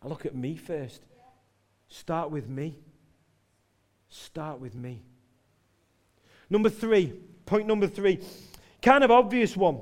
[0.00, 1.02] I look at me first.
[1.88, 2.78] Start with me.
[4.10, 5.02] Start with me.
[6.48, 7.14] Number three,
[7.46, 8.20] point number three,
[8.80, 9.80] kind of obvious one.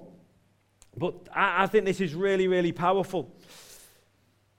[0.96, 3.34] But I, I think this is really, really powerful.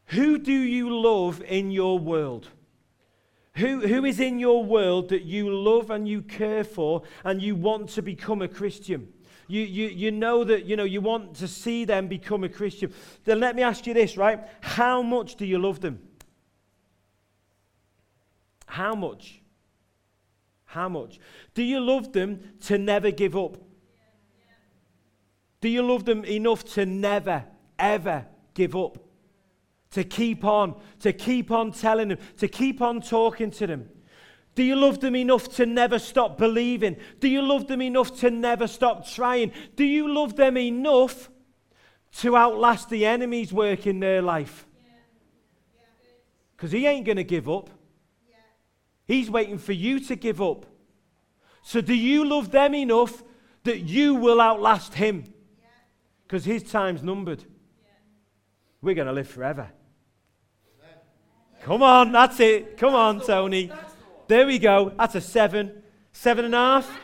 [0.08, 2.48] Who do you love in your world?
[3.56, 7.56] Who, who is in your world that you love and you care for and you
[7.56, 9.12] want to become a Christian?
[9.48, 12.94] You, you, you know that you know you want to see them become a Christian.
[13.24, 14.42] Then let me ask you this, right?
[14.62, 16.00] How much do you love them?
[18.66, 19.42] How much?
[20.66, 21.20] How much?
[21.54, 23.58] Do you love them to never give up?
[25.62, 27.46] Do you love them enough to never,
[27.80, 29.00] ever give up?
[29.92, 33.90] To keep on, to keep on telling them, to keep on talking to them?
[34.54, 36.98] Do you love them enough to never stop believing?
[37.20, 39.52] Do you love them enough to never stop trying?
[39.76, 41.30] Do you love them enough
[42.18, 44.66] to outlast the enemy's work in their life?
[46.56, 47.70] Because he ain't going to give up.
[49.06, 50.66] He's waiting for you to give up.
[51.62, 53.24] So, do you love them enough
[53.64, 55.26] that you will outlast him?
[56.28, 57.42] Because his time's numbered.
[58.82, 59.70] We're going to live forever.
[61.64, 62.78] Come on, that's it.
[62.78, 63.72] Come on, Tony.
[64.28, 64.92] There we go.
[64.98, 65.82] That's a seven.
[66.12, 67.00] Seven and a half.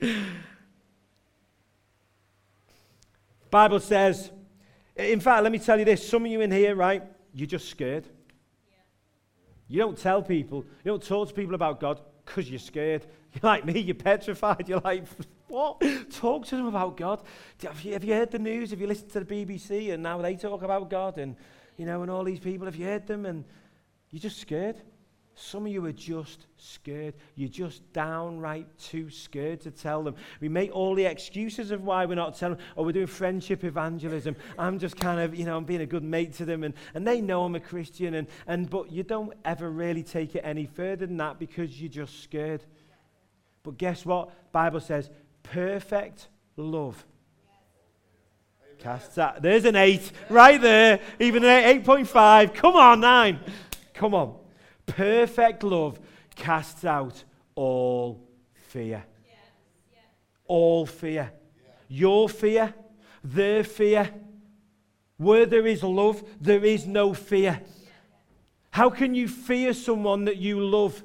[3.50, 4.30] Bible says,
[4.94, 6.08] in fact, let me tell you this.
[6.08, 7.02] Some of you in here, right,
[7.32, 8.06] you're just scared.
[9.66, 13.06] You don't tell people, you don't talk to people about God because you're scared.
[13.34, 14.68] You're like me, you're petrified.
[14.68, 15.04] You're like,
[15.48, 15.82] what?
[16.10, 17.22] Talk to them about God.
[17.62, 18.70] Have you, have you heard the news?
[18.70, 21.36] Have you listened to the BBC and now they talk about God and,
[21.76, 22.66] you know, and all these people?
[22.66, 23.26] Have you heard them?
[23.26, 23.44] And
[24.10, 24.76] you're just scared.
[25.40, 27.14] Some of you are just scared.
[27.36, 30.16] You're just downright too scared to tell them.
[30.40, 32.66] We make all the excuses of why we're not telling them.
[32.74, 34.34] Or we're doing friendship evangelism.
[34.58, 36.64] I'm just kind of, you know, I'm being a good mate to them.
[36.64, 38.14] And, and they know I'm a Christian.
[38.14, 41.88] And, and, but you don't ever really take it any further than that because you're
[41.88, 42.64] just scared.
[43.68, 44.50] But guess what?
[44.50, 45.10] Bible says
[45.42, 47.04] perfect love
[48.78, 49.42] casts out.
[49.42, 51.00] There's an eight right there.
[51.20, 52.54] Even an eight, 8.5.
[52.54, 53.38] Come on, nine.
[53.92, 54.38] Come on.
[54.86, 56.00] Perfect love
[56.34, 57.22] casts out
[57.54, 59.04] all fear.
[60.46, 61.30] All fear.
[61.88, 62.72] Your fear,
[63.22, 64.10] their fear.
[65.18, 67.60] Where there is love, there is no fear.
[68.70, 71.02] How can you fear someone that you love?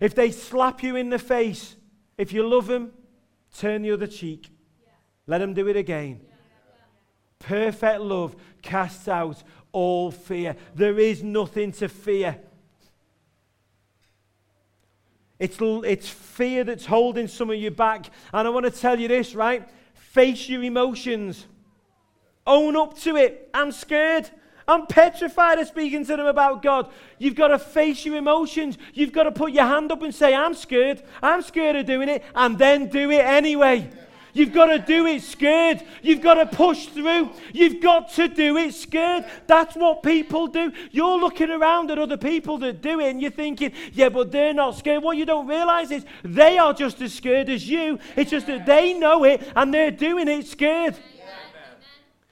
[0.00, 1.76] If they slap you in the face,
[2.16, 2.92] if you love them,
[3.56, 4.50] turn the other cheek.
[5.26, 6.22] Let them do it again.
[7.38, 10.56] Perfect love casts out all fear.
[10.74, 12.38] There is nothing to fear.
[15.38, 18.10] It's, it's fear that's holding some of you back.
[18.32, 19.68] And I want to tell you this, right?
[19.94, 21.46] Face your emotions.
[22.46, 23.48] Own up to it.
[23.54, 24.30] I'm scared.
[24.70, 26.90] I'm petrified of speaking to them about God.
[27.18, 28.78] You've got to face your emotions.
[28.94, 31.02] You've got to put your hand up and say, I'm scared.
[31.20, 32.22] I'm scared of doing it.
[32.36, 33.90] And then do it anyway.
[34.32, 35.82] You've got to do it scared.
[36.02, 37.30] You've got to push through.
[37.52, 39.24] You've got to do it scared.
[39.48, 40.72] That's what people do.
[40.92, 44.54] You're looking around at other people that do it and you're thinking, yeah, but they're
[44.54, 45.02] not scared.
[45.02, 47.98] What you don't realize is they are just as scared as you.
[48.14, 50.96] It's just that they know it and they're doing it scared.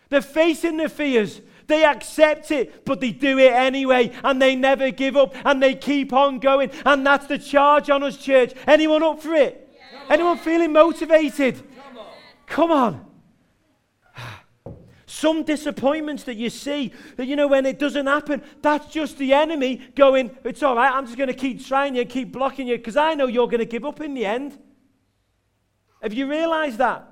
[0.08, 1.40] They're facing their fears.
[1.68, 5.74] They accept it, but they do it anyway, and they never give up, and they
[5.74, 6.70] keep on going.
[6.84, 8.54] And that's the charge on us, church.
[8.66, 9.70] Anyone up for it?
[9.92, 10.14] Yeah.
[10.14, 11.62] Anyone feeling motivated?
[12.46, 13.04] Come on.
[15.04, 19.34] Some disappointments that you see, that you know, when it doesn't happen, that's just the
[19.34, 22.78] enemy going, It's all right, I'm just going to keep trying you, keep blocking you,
[22.78, 24.58] because I know you're going to give up in the end.
[26.02, 27.07] Have you realized that?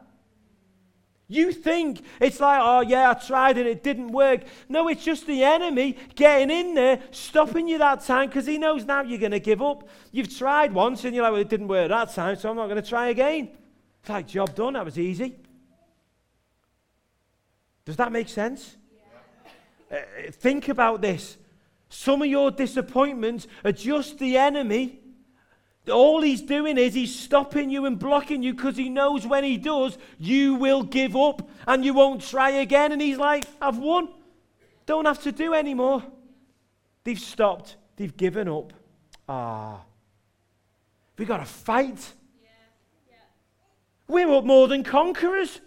[1.29, 4.43] You think it's like, oh, yeah, I tried and it didn't work.
[4.69, 8.85] No, it's just the enemy getting in there, stopping you that time because he knows
[8.85, 9.89] now you're going to give up.
[10.13, 12.69] You've tried once and you're like, well, it didn't work that time, so I'm not
[12.69, 13.51] going to try again.
[14.01, 15.35] It's like, job done, that was easy.
[17.85, 18.77] Does that make sense?
[19.91, 19.99] Yeah.
[19.99, 21.39] Uh, think about this.
[21.89, 25.01] Some of your disappointments are just the enemy.
[25.91, 29.57] All he's doing is he's stopping you and blocking you because he knows when he
[29.57, 32.93] does, you will give up and you won't try again.
[32.93, 34.09] And he's like, I've won.
[34.85, 36.03] Don't have to do anymore.
[37.05, 37.77] They've stopped.
[37.97, 38.73] They've given up.
[39.29, 39.81] Ah.
[41.17, 42.13] We've got to fight.
[44.09, 45.61] We're more than conquerors.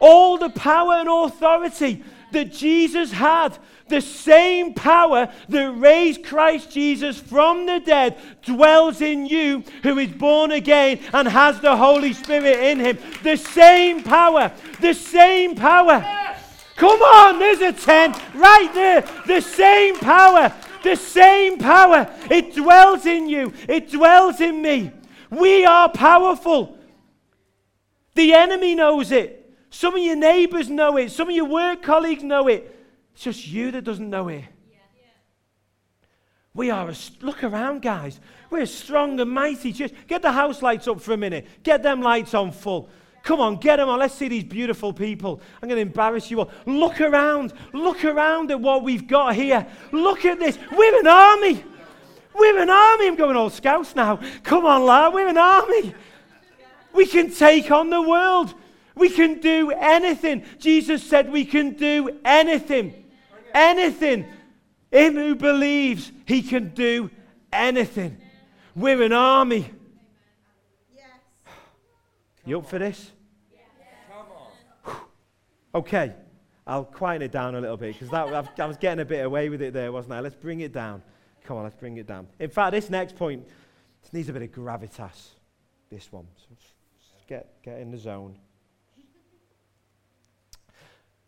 [0.00, 3.58] All the power and authority that Jesus had,
[3.88, 10.12] the same power that raised Christ Jesus from the dead, dwells in you who is
[10.12, 12.98] born again and has the Holy Spirit in him.
[13.22, 16.04] The same power, the same power.
[16.76, 19.04] Come on, there's a tent right there.
[19.26, 20.52] The same power,
[20.84, 22.08] the same power.
[22.30, 24.92] It dwells in you, it dwells in me.
[25.30, 26.78] We are powerful.
[28.14, 29.38] The enemy knows it.
[29.70, 31.10] Some of your neighbors know it.
[31.12, 32.77] Some of your work colleagues know it.
[33.18, 34.44] It's just you that doesn't know it.
[36.54, 38.20] We are a, look around, guys.
[38.48, 39.92] We're a strong and mighty church.
[40.06, 41.44] Get the house lights up for a minute.
[41.64, 42.88] Get them lights on full.
[43.24, 43.98] Come on, get them on.
[43.98, 45.40] Let's see these beautiful people.
[45.60, 46.50] I'm going to embarrass you all.
[46.64, 47.54] Look around.
[47.72, 49.66] Look around at what we've got here.
[49.90, 50.56] Look at this.
[50.70, 51.64] We're an army.
[52.36, 53.08] We're an army.
[53.08, 54.20] I'm going all scouts now.
[54.44, 55.12] Come on, lad.
[55.12, 55.92] We're an army.
[56.94, 58.54] We can take on the world.
[58.94, 60.44] We can do anything.
[60.60, 63.06] Jesus said we can do anything.
[63.54, 64.26] Anything.
[64.90, 67.10] Him who believes he can do
[67.52, 68.18] anything.
[68.74, 69.70] We're an army.
[72.44, 73.10] You up for this?
[75.74, 76.14] Okay,
[76.66, 78.12] I'll quiet it down a little bit because
[78.58, 80.20] I was getting a bit away with it there, wasn't I?
[80.20, 81.02] Let's bring it down.
[81.44, 82.26] Come on, let's bring it down.
[82.38, 83.46] In fact, this next point
[84.12, 85.28] needs a bit of gravitas.
[85.90, 86.26] This one.
[86.48, 88.38] So get, get in the zone.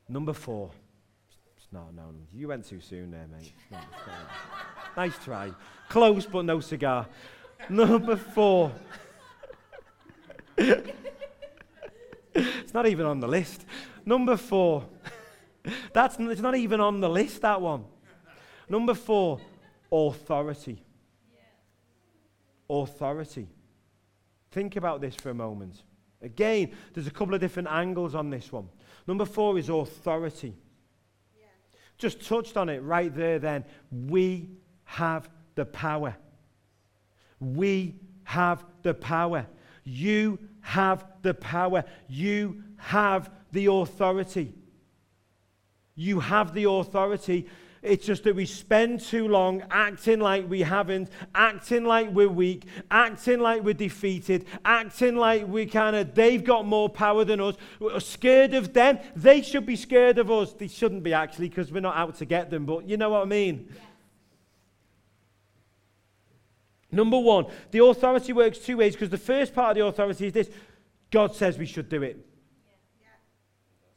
[0.08, 0.70] Number four.
[1.72, 3.52] No, no, you went too soon there, mate.
[4.96, 5.52] nice try.
[5.88, 7.06] Close, but no cigar.
[7.68, 8.72] Number four.
[10.56, 13.64] it's not even on the list.
[14.04, 14.84] Number four.
[15.92, 17.84] That's it's not even on the list, that one.
[18.68, 19.40] Number four,
[19.92, 20.82] authority.
[22.68, 23.48] Authority.
[24.50, 25.82] Think about this for a moment.
[26.22, 28.68] Again, there's a couple of different angles on this one.
[29.06, 30.54] Number four is authority.
[32.00, 33.62] Just touched on it right there then.
[33.92, 34.48] We
[34.84, 36.16] have the power.
[37.38, 39.46] We have the power.
[39.84, 41.84] You have the power.
[42.08, 44.54] You have the authority.
[45.94, 47.46] You have the authority
[47.82, 52.64] it's just that we spend too long acting like we haven't, acting like we're weak,
[52.90, 57.56] acting like we're defeated, acting like we kind of, they've got more power than us.
[57.78, 58.98] We're scared of them.
[59.16, 60.52] They should be scared of us.
[60.52, 63.22] They shouldn't be actually because we're not out to get them, but you know what
[63.22, 63.74] I mean?
[66.92, 70.32] Number one, the authority works two ways because the first part of the authority is
[70.32, 70.50] this
[71.10, 72.26] God says we should do it.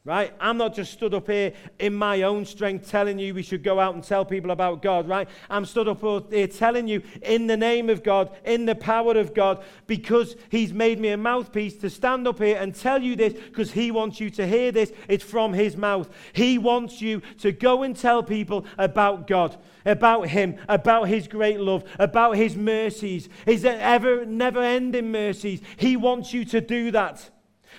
[0.06, 0.34] Right?
[0.38, 3.80] I'm not just stood up here in my own strength telling you we should go
[3.80, 5.26] out and tell people about God, right?
[5.48, 9.32] I'm stood up here telling you in the name of God, in the power of
[9.32, 13.32] God, because He's made me a mouthpiece to stand up here and tell you this
[13.32, 14.92] because He wants you to hear this.
[15.08, 16.10] It's from His mouth.
[16.34, 19.56] He wants you to go and tell people about God.
[19.86, 25.60] About him, about his great love, about his mercies, his ever never ending mercies.
[25.76, 27.28] He wants you to do that.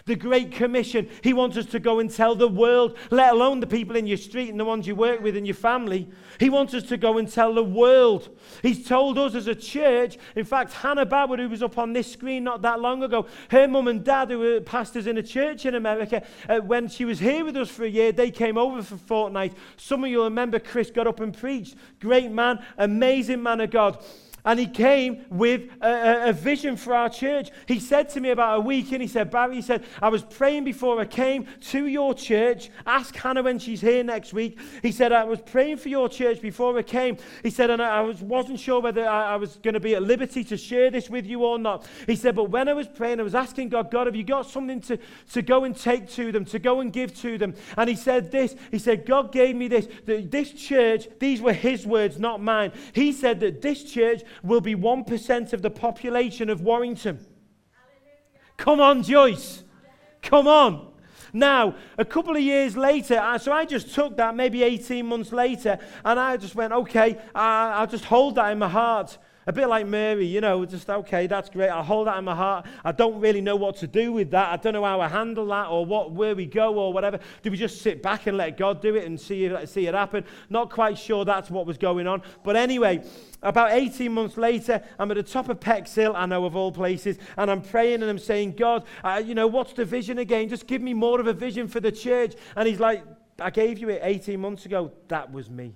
[0.06, 3.68] The Great Commission, He wants us to go and tell the world, let alone the
[3.68, 6.10] people in your street and the ones you work with and your family.
[6.40, 8.30] He wants us to go and tell the world.
[8.62, 12.12] He's told us as a church, in fact, Hannah Bauer, who was up on this
[12.12, 15.66] screen not that long ago, her mum and dad, who were pastors in a church
[15.66, 18.82] in America, uh, when she was here with us for a year, they came over
[18.84, 19.54] for fortnight.
[19.78, 21.76] Some of you remember Chris got up and preached.
[22.00, 24.04] Great man, amazing man of God.
[24.46, 27.50] And he came with a, a, vision for our church.
[27.68, 30.24] He said to me about a week, in, he said, Barry, he said, I was
[30.24, 32.70] praying before I came to your church.
[32.86, 34.60] Ask Hannah when she's here next week.
[34.84, 37.18] He said, I was praying for your church before I came.
[37.42, 40.04] He said, and I was, wasn't sure whether I, I was going to be at
[40.04, 41.88] liberty to share this with you or not.
[42.06, 44.48] He said, but when I was praying, I was asking God, God, have you got
[44.48, 45.00] something to,
[45.34, 47.56] to go and take to them, to go and give to them?
[47.78, 51.54] And he said this, he said, God gave me this, that this church, these were
[51.54, 52.72] his words, not mine.
[52.94, 57.26] He said that this church will be 1% of the population of Warrington.
[58.58, 59.64] Come on, Joyce.
[60.22, 60.94] Come on.
[61.34, 65.78] Now, a couple of years later, so I just took that maybe 18 months later,
[66.06, 69.18] and I just went, okay, I'll just hold that in my heart.
[69.48, 71.70] A bit like Mary, you know, just okay, that's great.
[71.70, 72.66] I hold that in my heart.
[72.84, 74.52] I don't really know what to do with that.
[74.52, 77.20] I don't know how I handle that or what where we go or whatever.
[77.44, 79.94] Do we just sit back and let God do it and see it, see it
[79.94, 80.26] happen?
[80.50, 82.24] Not quite sure that's what was going on.
[82.44, 83.04] But anyway,
[83.44, 86.72] about 18 months later, I'm at the top of Pex Hill, I know of all
[86.72, 88.84] places, and I'm praying and I'm saying, God,
[89.24, 90.50] you know, what's the vision again?
[90.50, 92.34] Just give me more of a vision for the church.
[92.56, 93.04] And he's like,
[93.40, 94.92] I gave you it 18 months ago.
[95.10, 95.76] That was me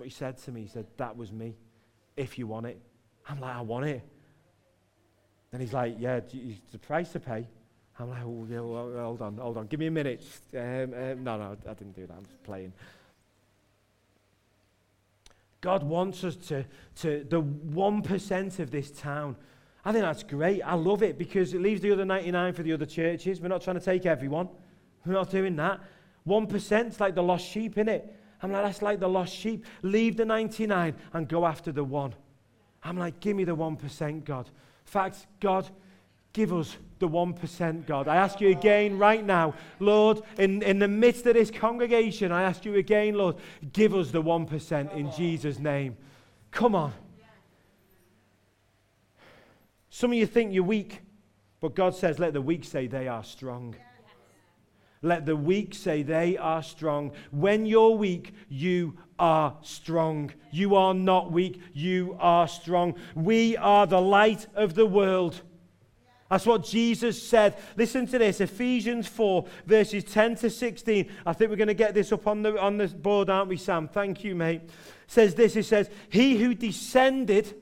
[0.00, 0.62] what he said to me.
[0.62, 1.56] He said, That was me.
[2.16, 2.80] If you want it.
[3.28, 4.02] I'm like, I want it.
[5.52, 7.46] And he's like, Yeah, it's the price to pay.
[8.00, 9.66] I'm like, oh, yeah, well, hold on, hold on.
[9.66, 10.24] Give me a minute.
[10.56, 12.14] Um, um, no, no, I didn't do that.
[12.16, 12.72] I'm just playing.
[15.60, 16.64] God wants us to,
[17.00, 19.36] to the 1% of this town.
[19.84, 20.62] I think that's great.
[20.62, 23.40] I love it because it leaves the other 99 for the other churches.
[23.40, 24.48] We're not trying to take everyone.
[25.04, 25.80] We're not doing that.
[26.26, 28.14] 1% is like the lost sheep, in it.
[28.42, 29.66] I'm like, that's like the lost sheep.
[29.82, 32.14] Leave the 99 and go after the one.
[32.82, 34.46] I'm like, give me the 1%, God.
[34.46, 34.52] In
[34.86, 35.68] fact, God,
[36.32, 38.08] give us the 1%, God.
[38.08, 42.42] I ask you again right now, Lord, in, in the midst of this congregation, I
[42.42, 43.36] ask you again, Lord,
[43.72, 45.96] give us the 1% in Jesus' name.
[46.50, 46.92] Come on.
[49.90, 51.00] Some of you think you're weak,
[51.60, 53.74] but God says, let the weak say they are strong.
[55.02, 57.12] Let the weak say they are strong.
[57.30, 60.32] When you're weak, you are strong.
[60.50, 62.94] You are not weak, you are strong.
[63.14, 65.40] We are the light of the world.
[66.28, 67.56] That's what Jesus said.
[67.76, 71.10] Listen to this Ephesians 4, verses 10 to 16.
[71.26, 73.56] I think we're going to get this up on the, on the board, aren't we,
[73.56, 73.88] Sam?
[73.88, 74.62] Thank you, mate.
[75.06, 77.60] says this It says, He who descended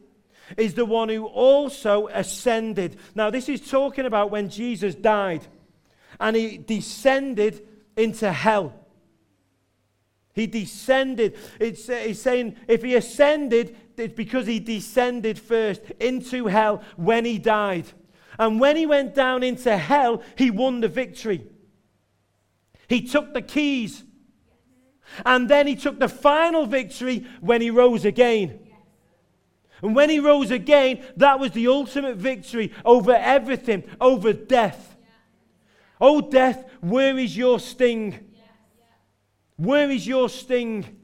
[0.56, 2.98] is the one who also ascended.
[3.14, 5.46] Now, this is talking about when Jesus died
[6.20, 7.66] and he descended
[7.96, 8.72] into hell.
[10.34, 11.36] He descended.
[11.58, 17.24] It's, uh, it's saying if he ascended, it's because he descended first into hell when
[17.24, 17.86] he died.
[18.38, 21.44] And when he went down into hell, he won the victory.
[22.88, 24.04] He took the keys.
[25.26, 28.60] And then he took the final victory when he rose again.
[29.82, 34.87] And when he rose again, that was the ultimate victory over everything, over death.
[36.00, 38.18] Oh, death, where is your sting?
[39.56, 40.98] Where is your sting?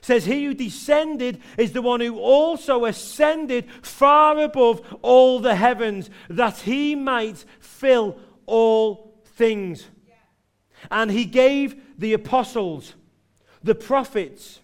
[0.00, 6.10] says he who descended is the one who also ascended far above all the heavens
[6.28, 9.86] that he might fill all things
[10.90, 12.94] and he gave the apostles
[13.62, 14.60] the prophets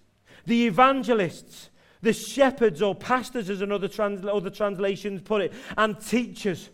[0.47, 1.71] the evangelists
[2.03, 6.71] the shepherds or pastors as another trans- other translations put it and teachers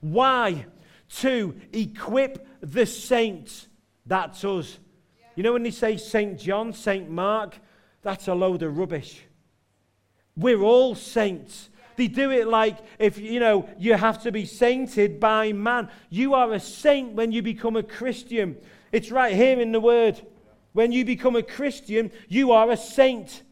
[0.00, 0.66] why?
[1.20, 3.68] To equip the saints.
[4.04, 4.78] That's us.
[5.34, 6.38] You know when they say St.
[6.38, 7.08] John, St.
[7.10, 7.58] Mark?
[8.02, 9.22] That's a load of rubbish.
[10.36, 11.70] We're all saints.
[11.96, 15.88] They do it like if, you know, you have to be sainted by man.
[16.10, 18.56] You are a saint when you become a Christian.
[18.92, 20.20] It's right here in the word.
[20.72, 23.42] When you become a Christian, you are a saint.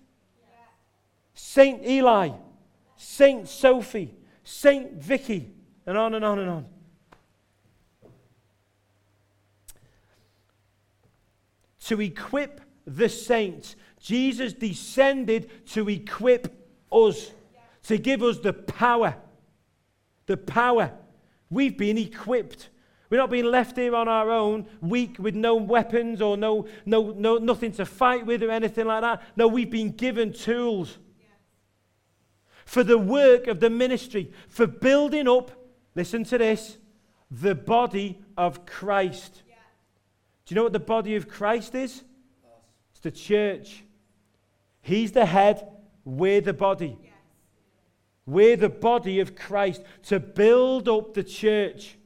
[1.33, 2.31] Saint Eli,
[2.97, 4.15] Saint Sophie,
[4.45, 5.53] Saint Vicky,
[5.87, 6.67] and on and on and on.
[11.87, 16.55] To equip the saints, Jesus descended to equip
[16.91, 17.31] us,
[17.85, 19.17] to give us the power.
[20.27, 20.93] The power.
[21.51, 22.71] We've been equipped.
[23.11, 27.13] We're not being left here on our own, weak with no weapons or no, no,
[27.13, 29.23] no, nothing to fight with or anything like that.
[29.37, 31.27] No, we've been given tools yeah.
[32.65, 35.53] for the work of the ministry, for building up
[35.95, 36.79] listen to this,
[37.31, 39.43] the body of Christ.
[39.49, 39.55] Yeah.
[40.47, 42.03] Do you know what the body of Christ is?
[42.91, 43.85] It's the church.
[44.83, 45.67] He's the head,
[46.05, 46.99] we're the body.
[48.27, 51.97] We're the body of Christ to build up the church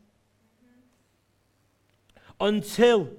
[0.64, 2.45] mm-hmm.
[2.47, 3.11] until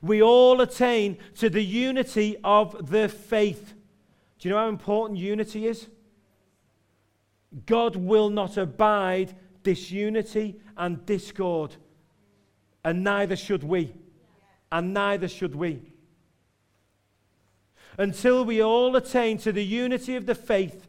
[0.00, 3.74] we all attain to the unity of the faith.
[4.38, 5.88] Do you know how important unity is?
[7.66, 11.76] God will not abide disunity and discord,
[12.84, 13.94] and neither should we.
[14.70, 15.92] And neither should we.
[17.98, 20.86] Until we all attain to the unity of the faith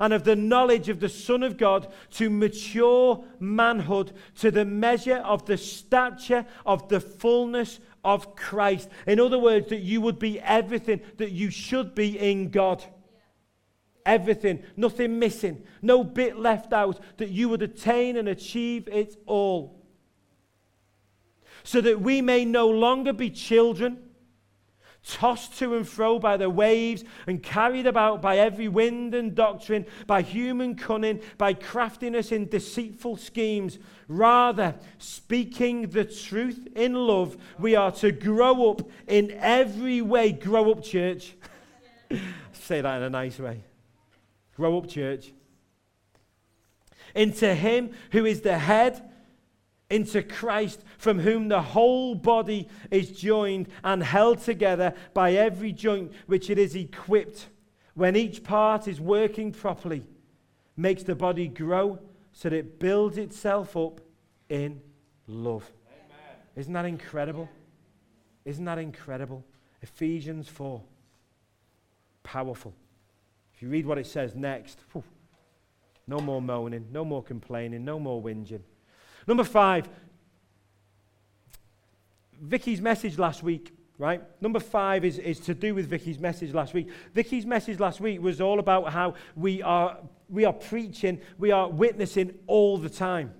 [0.00, 5.16] and of the knowledge of the Son of God to mature manhood to the measure
[5.16, 8.88] of the stature of the fullness of Christ.
[9.06, 12.84] In other words, that you would be everything that you should be in God.
[14.06, 19.80] Everything, nothing missing, no bit left out, that you would attain and achieve it all.
[21.62, 24.04] So that we may no longer be children
[25.06, 29.86] tossed to and fro by the waves and carried about by every wind and doctrine,
[30.06, 33.78] by human cunning, by craftiness in deceitful schemes.
[34.08, 40.32] Rather, speaking the truth in love, we are to grow up in every way.
[40.32, 41.34] Grow up, church.
[42.52, 43.62] Say that in a nice way.
[44.56, 45.32] Grow up, church.
[47.14, 49.10] Into Him who is the head
[49.90, 56.12] into Christ, from whom the whole body is joined and held together by every joint
[56.26, 57.48] which it is equipped,
[57.94, 60.04] when each part is working properly,
[60.76, 61.98] makes the body grow
[62.32, 64.00] so that it builds itself up
[64.48, 64.80] in
[65.28, 65.70] love.
[65.86, 66.42] Amen.
[66.56, 67.48] Isn't that incredible?
[68.44, 69.44] Isn't that incredible?
[69.80, 70.82] Ephesians 4.
[72.24, 72.74] Powerful.
[73.64, 75.02] You read what it says next, whew,
[76.06, 78.60] no more moaning, no more complaining, no more whinging.
[79.26, 79.88] Number five,
[82.38, 84.22] Vicky's message last week, right?
[84.42, 86.88] Number five is, is to do with Vicky's message last week.
[87.14, 89.96] Vicky's message last week was all about how we are,
[90.28, 93.32] we are preaching, we are witnessing all the time.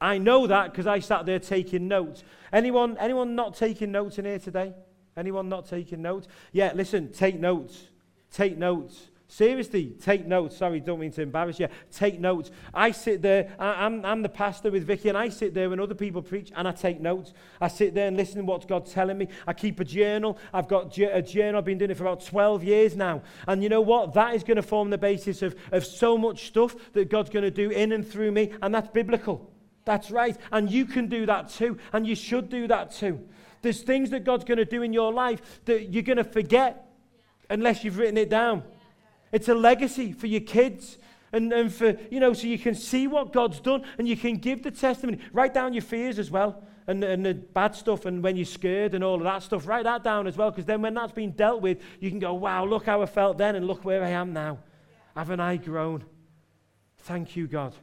[0.00, 2.24] I know that because I sat there taking notes.
[2.50, 4.72] Anyone, anyone not taking notes in here today?
[5.18, 6.28] Anyone not taking notes?
[6.50, 7.88] Yeah, listen, take notes.
[8.30, 9.08] Take notes.
[9.28, 10.56] Seriously, take notes.
[10.56, 11.66] Sorry, don't mean to embarrass you.
[11.90, 12.52] Take notes.
[12.72, 15.68] I sit there, I, am I'm, I'm the pastor with Vicky, and I sit there
[15.68, 17.32] when other people preach and I take notes.
[17.60, 19.28] I sit there and listen to what God's telling me.
[19.44, 20.38] I keep a journal.
[20.54, 21.58] I've got a journal.
[21.58, 23.22] I've been doing it for about 12 years now.
[23.48, 24.14] And you know what?
[24.14, 27.44] That is going to form the basis of, of so much stuff that God's going
[27.44, 29.50] to do in and through me, and that's biblical.
[29.84, 30.36] That's right.
[30.52, 33.26] And you can do that too, and you should do that too.
[33.62, 36.85] There's things that God's going to do in your life that you're going to forget
[37.48, 38.62] unless you've written it down.
[39.32, 40.98] It's a legacy for your kids.
[41.32, 44.36] And, and for, you know, so you can see what God's done and you can
[44.36, 45.18] give the testimony.
[45.32, 48.94] Write down your fears as well and, and the bad stuff and when you're scared
[48.94, 49.66] and all of that stuff.
[49.66, 52.32] Write that down as well because then when that's been dealt with, you can go,
[52.34, 54.58] wow, look how I felt then and look where I am now.
[55.14, 56.04] Haven't I grown?
[56.98, 57.74] Thank you, God.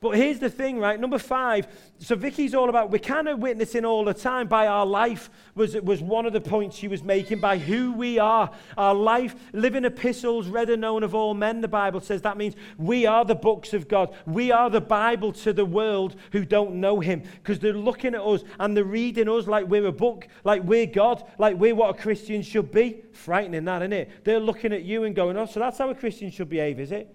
[0.00, 0.98] But here's the thing, right?
[0.98, 1.66] Number five.
[1.98, 5.74] So Vicky's all about we're kind of witnessing all the time by our life was
[5.74, 8.48] was one of the points she was making by who we are.
[8.76, 11.60] Our life, living epistles, read and known of all men.
[11.60, 14.14] The Bible says that means we are the books of God.
[14.24, 18.22] We are the Bible to the world who don't know Him because they're looking at
[18.22, 21.90] us and they're reading us like we're a book, like we're God, like we're what
[21.90, 23.02] a Christian should be.
[23.12, 24.24] Frightening, that isn't it?
[24.24, 26.92] They're looking at you and going, "Oh, so that's how a Christian should behave, is
[26.92, 27.12] it?"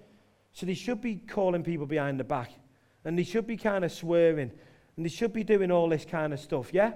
[0.51, 2.51] So they should be calling people behind the back
[3.05, 4.51] and they should be kind of swearing
[4.95, 6.93] and they should be doing all this kind of stuff, yeah?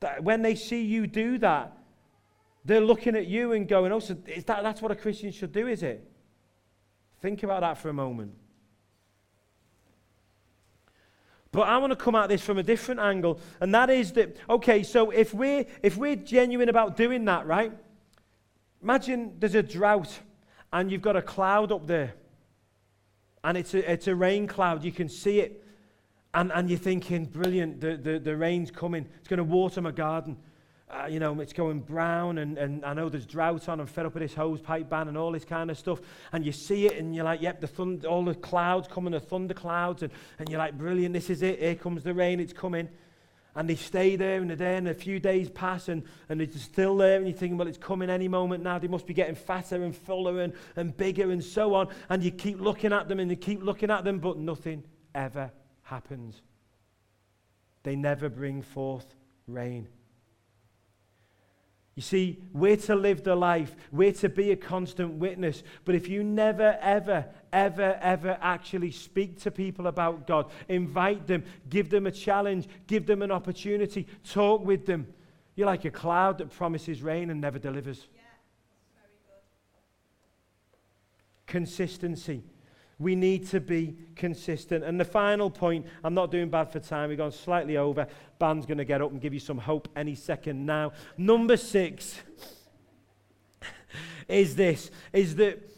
[0.00, 1.76] That when they see you do that,
[2.64, 5.52] they're looking at you and going, oh, so is that, that's what a Christian should
[5.52, 6.10] do, is it?
[7.20, 8.32] Think about that for a moment.
[11.52, 14.36] But I want to come at this from a different angle, and that is that,
[14.48, 17.72] okay, so if we're, if we're genuine about doing that, right?
[18.82, 20.18] Imagine there's a drought
[20.72, 22.14] and you've got a cloud up there
[23.44, 24.82] and it's a, it's a rain cloud.
[24.82, 25.62] You can see it.
[26.32, 29.06] And, and you're thinking, brilliant, the, the, the rain's coming.
[29.20, 30.36] It's going to water my garden.
[30.90, 33.80] Uh, you know, it's going brown, and, and I know there's drought on.
[33.80, 36.00] I'm fed up with this hose pipe ban and all this kind of stuff.
[36.32, 39.20] And you see it, and you're like, yep, the thund- all the clouds coming, the
[39.20, 41.60] thunder clouds, and, and you're like, brilliant, this is it.
[41.60, 42.88] Here comes the rain, it's coming.
[43.56, 46.96] And they stay there and there, and a few days pass, and, and they're still
[46.96, 48.78] there, and you're thinking, well, it's coming any moment now.
[48.78, 51.88] They must be getting fatter and fuller and, and bigger and so on.
[52.08, 54.82] And you keep looking at them and you keep looking at them, but nothing
[55.14, 55.52] ever
[55.82, 56.42] happens.
[57.84, 59.14] They never bring forth
[59.46, 59.86] rain.
[61.94, 65.62] You see, we're to live the life, we're to be a constant witness.
[65.84, 71.44] But if you never, ever, ever, ever actually speak to people about God, invite them,
[71.70, 75.06] give them a challenge, give them an opportunity, talk with them,
[75.54, 78.08] you're like a cloud that promises rain and never delivers.
[78.12, 78.22] Yeah,
[78.96, 79.42] very good.
[81.46, 82.42] Consistency.
[82.98, 84.84] We need to be consistent.
[84.84, 88.06] And the final point, I'm not doing bad for time, we've gone slightly over.
[88.38, 90.92] Band's going to get up and give you some hope any second now.
[91.16, 92.20] Number six
[94.28, 95.68] is this, is that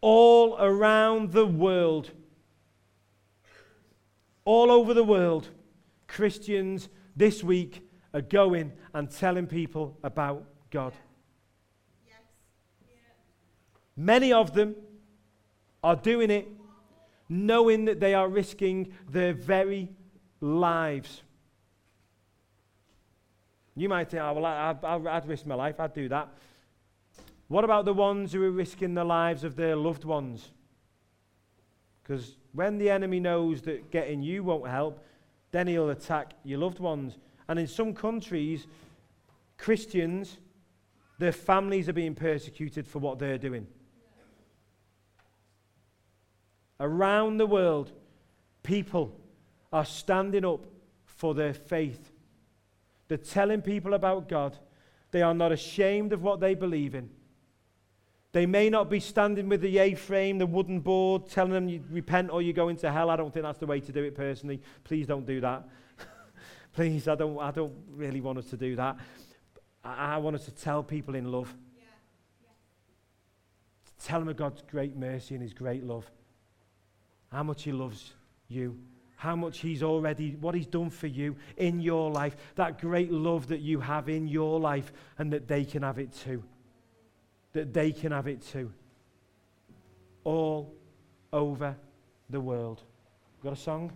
[0.00, 2.10] all around the world,
[4.44, 5.48] all over the world,
[6.08, 10.92] Christians this week are going and telling people about God.
[12.06, 12.16] Yes.
[12.86, 12.94] Yeah.
[13.96, 14.74] Many of them
[15.84, 16.48] are doing it
[17.32, 19.88] knowing that they are risking their very
[20.40, 21.22] lives.
[23.74, 26.28] You might think, oh, well, I, I, I'd risk my life, I'd do that.
[27.48, 30.50] What about the ones who are risking the lives of their loved ones?
[32.02, 35.02] Because when the enemy knows that getting you won't help,
[35.52, 37.16] then he'll attack your loved ones.
[37.48, 38.66] And in some countries,
[39.56, 40.36] Christians,
[41.18, 43.66] their families are being persecuted for what they're doing.
[46.82, 47.92] Around the world,
[48.64, 49.16] people
[49.72, 50.66] are standing up
[51.04, 52.10] for their faith.
[53.06, 54.58] They're telling people about God.
[55.12, 57.08] They are not ashamed of what they believe in.
[58.32, 61.84] They may not be standing with the A frame, the wooden board, telling them you
[61.88, 63.10] repent or you go into hell.
[63.10, 64.60] I don't think that's the way to do it personally.
[64.82, 65.68] Please don't do that.
[66.74, 68.96] Please, I don't, I don't really want us to do that.
[69.84, 71.54] I, I want us to tell people in love.
[71.76, 71.84] Yeah.
[72.42, 72.48] Yeah.
[74.04, 76.10] Tell them of God's great mercy and his great love.
[77.32, 78.12] How much he loves
[78.48, 78.78] you.
[79.16, 82.36] How much he's already, what he's done for you in your life.
[82.56, 86.12] That great love that you have in your life and that they can have it
[86.12, 86.44] too.
[87.54, 88.70] That they can have it too.
[90.24, 90.74] All
[91.32, 91.74] over
[92.28, 92.82] the world.
[93.42, 93.92] Got a song?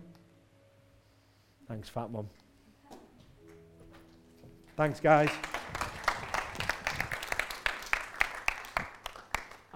[1.67, 2.27] Thanks, Fat Mum.
[4.75, 5.29] Thanks, guys.